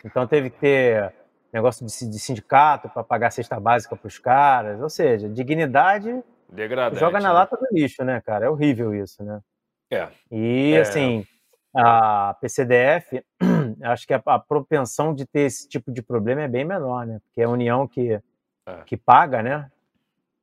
[0.04, 1.12] Então teve que ter
[1.52, 4.80] negócio de, de sindicato para pagar a cesta básica para os caras.
[4.80, 6.98] Ou seja, dignidade Degradante.
[6.98, 7.34] Joga na né?
[7.34, 8.46] lata do lixo, né, cara?
[8.46, 9.40] É horrível isso, né?
[9.90, 10.08] É.
[10.30, 10.80] E, é.
[10.80, 11.26] assim,
[11.74, 13.22] a PCDF,
[13.82, 17.20] acho que a, a, propensão de ter esse tipo de problema é bem menor, né?
[17.24, 18.20] Porque é a União que, é.
[18.86, 19.70] que paga, né?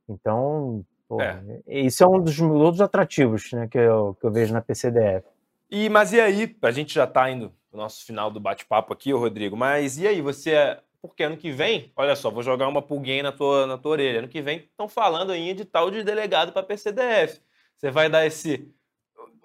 [0.08, 1.42] Então, pô, é.
[1.66, 5.26] isso é um dos outros atrativos né, que, eu, que eu vejo na PCDF.
[5.70, 6.56] E, mas e aí?
[6.62, 10.22] A gente já está indo no nosso final do bate-papo aqui, Rodrigo, mas e aí?
[10.22, 13.92] Você porque ano que vem, olha só, vou jogar uma pulguinha na tua, na tua
[13.92, 14.20] orelha.
[14.20, 17.42] Ano que vem estão falando aí de tal de delegado para PCDF.
[17.78, 18.74] Você vai dar esse.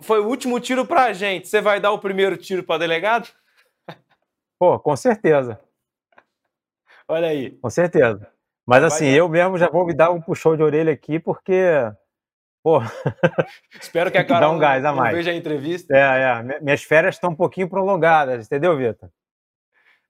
[0.00, 1.48] Foi o último tiro para a gente.
[1.48, 3.28] Você vai dar o primeiro tiro para delegado?
[4.58, 5.60] Pô, com certeza.
[7.06, 7.50] Olha aí.
[7.50, 8.26] Com certeza.
[8.66, 11.62] Mas assim, eu mesmo já vou me dar um puxão de orelha aqui, porque.
[12.62, 12.80] Pô.
[13.80, 15.16] Espero que a Carol um gás a mais.
[15.16, 15.94] veja a entrevista.
[15.96, 16.60] É, é.
[16.60, 19.10] Minhas férias estão um pouquinho prolongadas, entendeu, Vitor?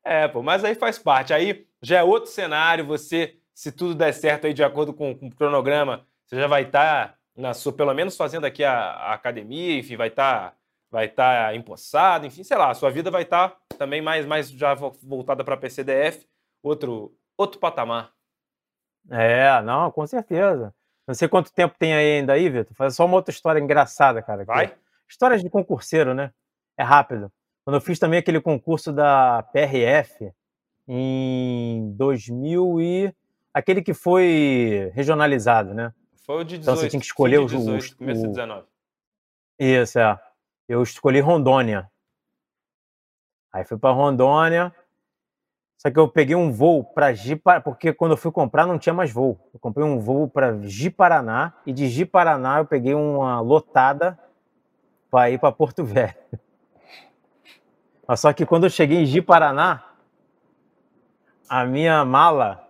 [0.05, 1.33] É, pô, mas aí faz parte.
[1.33, 2.87] Aí já é outro cenário.
[2.87, 6.63] Você, se tudo der certo aí de acordo com, com o cronograma, você já vai
[6.63, 10.57] estar tá na sua, pelo menos fazendo aqui a, a academia, enfim, vai estar tá,
[10.91, 14.51] vai tá empossado, enfim, sei lá, a sua vida vai estar tá também mais, mais
[14.51, 16.27] já voltada para a PCDF,
[16.63, 18.13] outro, outro patamar.
[19.11, 20.75] É, não, com certeza.
[21.11, 22.73] Não sei quanto tempo tem aí ainda aí, Vitor.
[22.73, 24.45] Faz só uma outra história engraçada, cara.
[24.45, 24.77] Vai?
[25.09, 26.33] Histórias de concurseiro, né?
[26.79, 27.33] É rápido.
[27.65, 30.33] Quando eu fiz também aquele concurso da PRF
[30.87, 33.15] em 2000 e
[33.53, 35.93] aquele que foi regionalizado, né?
[36.25, 36.63] Foi o de 18.
[36.63, 38.67] Então você tinha que escolher o 18, o, começo de 19.
[39.59, 40.17] Isso, é.
[40.69, 41.91] Eu escolhi Rondônia.
[43.53, 44.73] Aí fui para Rondônia.
[45.81, 48.93] Só que eu peguei um voo para Ji-Paraná, porque quando eu fui comprar não tinha
[48.93, 49.41] mais voo.
[49.55, 54.19] Eu comprei um voo para Ji-Paraná e de Ji-Paraná eu peguei uma lotada
[55.11, 56.15] para ir para Porto Velho.
[58.07, 59.83] Mas só que quando eu cheguei em Ji-Paraná,
[61.49, 62.69] a minha mala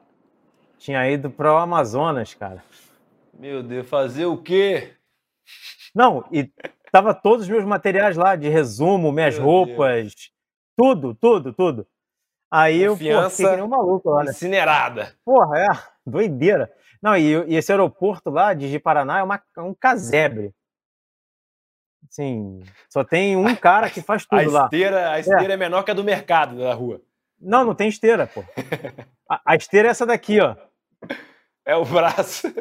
[0.79, 2.63] tinha ido para o Amazonas, cara.
[3.37, 4.95] Meu Deus, fazer o quê?
[5.93, 6.49] Não, e
[6.93, 10.33] tava todos os meus materiais lá de resumo, minhas Meu roupas, Deus.
[10.77, 11.89] tudo, tudo, tudo.
[12.51, 14.31] Aí Confiança eu pô, fiquei que nem um maluco lá, né?
[14.31, 15.15] Incinerada.
[15.25, 15.67] Porra, é,
[16.05, 16.73] doideira.
[17.01, 20.53] Não, e, e esse aeroporto lá de Paraná é uma, é um casebre.
[22.11, 25.13] Sim, só tem um cara que faz tudo a esteira, lá.
[25.13, 25.55] A esteira é.
[25.55, 27.01] é menor que a do mercado da rua.
[27.41, 28.45] Não, não tem esteira, pô.
[29.29, 30.57] A, a esteira é essa daqui, ó.
[31.65, 32.53] É o braço.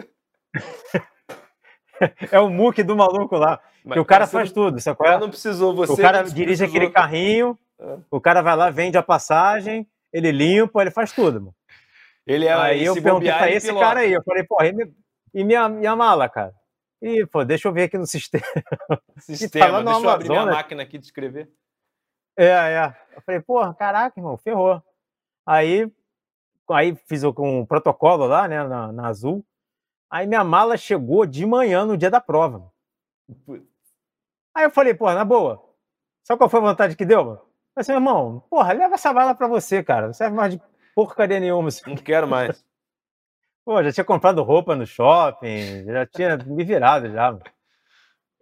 [2.31, 3.59] é o muque do maluco lá.
[3.83, 4.95] Mas, que o cara faz não, tudo.
[4.95, 5.17] Qual é?
[5.17, 5.93] não precisou, você.
[5.93, 7.68] O cara dirige aquele carrinho, é.
[8.11, 11.39] O cara vai lá, vende a passagem, ele limpa, ele faz tudo.
[11.41, 11.55] Mano.
[12.25, 13.85] Ele é Aí eu perguntei pra esse pilota.
[13.85, 14.67] cara aí, eu falei, porra,
[15.33, 16.53] e minha, minha mala, cara?
[17.01, 18.43] E, pô, deixa eu ver aqui no sistema.
[19.19, 21.49] Sistema, tá deixa eu abrir minha máquina aqui de escrever.
[22.37, 22.97] É, é.
[23.15, 24.81] Eu falei, porra, caraca, irmão, ferrou.
[25.45, 25.91] Aí,
[26.69, 29.43] aí fiz um protocolo lá, né, na, na Azul.
[30.11, 32.71] Aí minha mala chegou de manhã no dia da prova.
[34.55, 35.63] Aí eu falei, porra, na boa.
[36.23, 37.48] Sabe qual foi a vontade que deu, mano?
[37.79, 40.07] Eu falei, irmão, porra, leva essa mala pra você, cara.
[40.07, 40.61] Não serve mais de
[40.93, 41.69] porcaria nenhuma.
[41.87, 42.63] Não quero mais.
[43.63, 47.31] Pô, já tinha comprado roupa no shopping, já tinha me virado já.
[47.31, 47.43] Mano.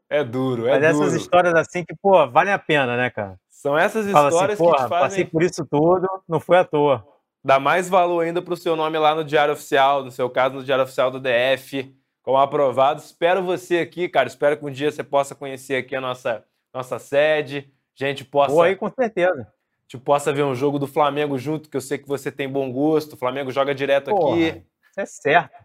[0.10, 1.06] É duro, é Mas duro.
[1.06, 3.38] essas histórias assim que, pô, valem a pena, né, cara?
[3.50, 5.00] São essas Fala assim, histórias assim, que te fazem...
[5.00, 7.06] passei por isso tudo, não foi à toa.
[7.44, 10.64] Dá mais valor ainda pro seu nome lá no Diário Oficial, no seu caso, no
[10.64, 13.02] Diário Oficial do DF, como aprovado.
[13.02, 14.30] Espero você aqui, cara.
[14.30, 17.70] Espero que um dia você possa conhecer aqui a nossa, nossa sede.
[17.98, 18.54] Gente, possa...
[18.54, 19.52] Pô, aí com certeza
[19.88, 22.72] gente possa ver um jogo do Flamengo junto, que eu sei que você tem bom
[22.72, 23.14] gosto.
[23.14, 24.64] O Flamengo joga direto Porra, aqui.
[24.90, 25.56] Isso é certo.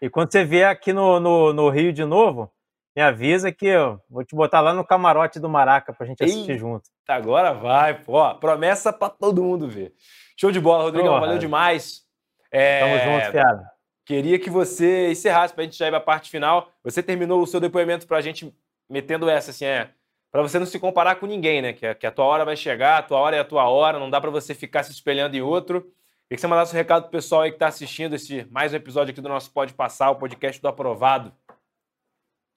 [0.00, 2.50] E quando você vier aqui no, no, no, Rio de novo,
[2.96, 6.52] me avisa que eu vou te botar lá no camarote do Maraca pra gente assistir
[6.52, 6.90] Eita, junto.
[7.06, 8.34] Agora vai, pô.
[8.36, 9.92] Promessa pra todo mundo ver.
[10.36, 11.20] Show de bola, Rodrigão.
[11.20, 12.02] Valeu demais.
[12.50, 12.80] É...
[12.80, 13.70] Tamo junto, cara.
[14.04, 16.72] Queria que você encerrasse pra gente já ir pra parte final.
[16.82, 18.52] Você terminou o seu depoimento pra gente
[18.90, 19.90] metendo essa, assim, é
[20.32, 21.74] para você não se comparar com ninguém, né?
[21.74, 24.08] Que, que, a tua hora vai chegar, a tua hora é a tua hora, não
[24.08, 25.82] dá para você ficar se espelhando em outro.
[25.82, 28.76] Queria que você mandasse um recado pro pessoal aí que está assistindo esse mais um
[28.76, 31.34] episódio aqui do nosso Pode Passar, o podcast do Aprovado.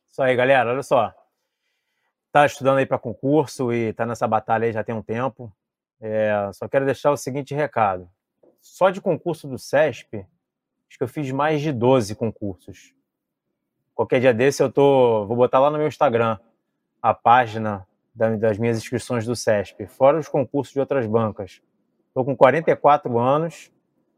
[0.09, 0.71] Isso aí, galera.
[0.71, 1.13] Olha só.
[2.32, 5.53] Tá estudando aí para concurso e tá nessa batalha aí já tem um tempo.
[5.99, 8.09] É, só quero deixar o seguinte recado.
[8.61, 12.93] Só de concurso do CESP, acho que eu fiz mais de 12 concursos.
[13.93, 16.39] Qualquer dia desse eu tô, vou botar lá no meu Instagram
[17.06, 17.86] a página
[18.16, 21.62] das minhas inscrições do CESP, fora os concursos de outras bancas.
[22.08, 23.72] Estou com 44 anos,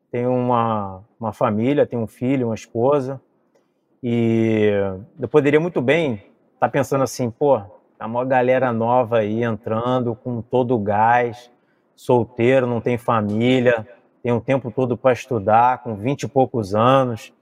[0.10, 3.20] tenho uma, uma família, tenho um filho, uma esposa,
[4.02, 4.72] e
[5.20, 6.28] eu poderia muito bem estar
[6.60, 7.60] tá pensando assim, pô,
[7.98, 11.52] tá uma galera nova aí entrando com todo o gás,
[11.94, 13.86] solteiro, não tem família,
[14.24, 17.34] tem um tempo todo para estudar, com 20 e poucos anos,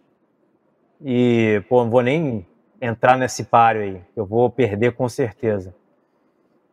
[1.00, 2.48] e, pô, não vou nem
[2.82, 4.02] entrar nesse páreo aí.
[4.16, 5.74] Eu vou perder com certeza.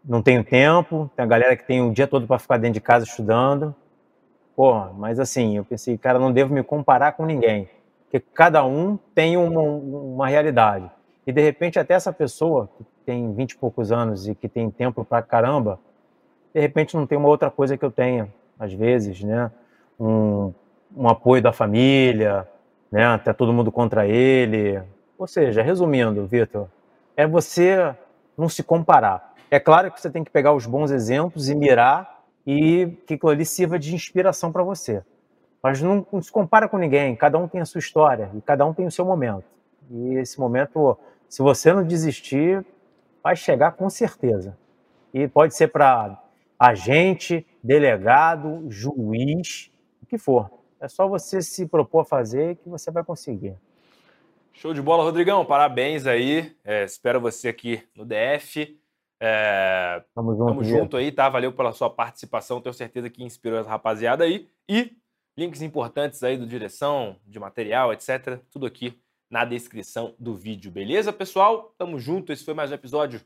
[0.05, 2.81] Não tenho tempo, tem a galera que tem o dia todo para ficar dentro de
[2.81, 3.75] casa estudando.
[4.57, 7.69] Porra, mas assim, eu pensei, cara, não devo me comparar com ninguém.
[8.05, 10.91] Porque cada um tem uma, uma realidade.
[11.27, 14.71] E de repente, até essa pessoa que tem 20 e poucos anos e que tem
[14.71, 15.79] tempo pra caramba,
[16.53, 18.29] de repente não tem uma outra coisa que eu tenha,
[18.59, 19.51] às vezes, né?
[19.99, 20.53] Um,
[20.95, 22.47] um apoio da família,
[22.91, 23.07] né?
[23.07, 24.83] Até todo mundo contra ele,
[25.19, 26.69] ou seja, resumindo, Vitor,
[27.17, 27.95] é você
[28.37, 29.35] não se comparar.
[29.51, 33.31] É claro que você tem que pegar os bons exemplos e mirar e que aquilo
[33.31, 35.03] ali sirva de inspiração para você.
[35.63, 38.67] Mas não, não, se compara com ninguém, cada um tem a sua história e cada
[38.67, 39.45] um tem o seu momento.
[39.91, 40.99] E esse momento,
[41.29, 42.65] se você não desistir,
[43.23, 44.57] vai chegar com certeza.
[45.15, 46.21] E pode ser para
[46.59, 49.71] agente, delegado, juiz,
[50.03, 50.51] o que for.
[50.81, 53.55] É só você se propor a fazer que você vai conseguir.
[54.55, 55.45] Show de bola, Rodrigão.
[55.45, 56.55] Parabéns aí.
[56.65, 58.79] É, espero você aqui no DF.
[59.21, 61.29] É, tamo junto, tamo junto aí, tá?
[61.29, 62.61] Valeu pela sua participação.
[62.61, 64.49] Tenho certeza que inspirou essa rapaziada aí.
[64.69, 64.97] E
[65.37, 68.41] links importantes aí do direção, de material, etc.
[68.51, 69.01] Tudo aqui
[69.31, 71.75] na descrição do vídeo, beleza, pessoal?
[71.79, 72.33] Tamo junto.
[72.33, 73.21] Esse foi mais um episódio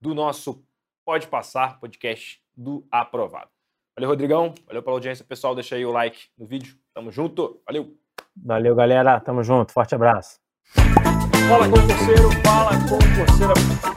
[0.00, 0.64] do nosso
[1.04, 3.50] Pode Passar, podcast do Aprovado.
[3.94, 4.54] Valeu, Rodrigão.
[4.66, 5.54] Valeu pela audiência, pessoal.
[5.54, 6.78] Deixa aí o like no vídeo.
[6.94, 7.60] Tamo junto.
[7.66, 7.94] Valeu.
[8.34, 9.20] Valeu, galera.
[9.20, 9.72] Tamo junto.
[9.72, 10.40] Forte abraço.
[10.74, 13.89] Fala concurseiro, fala concurseira.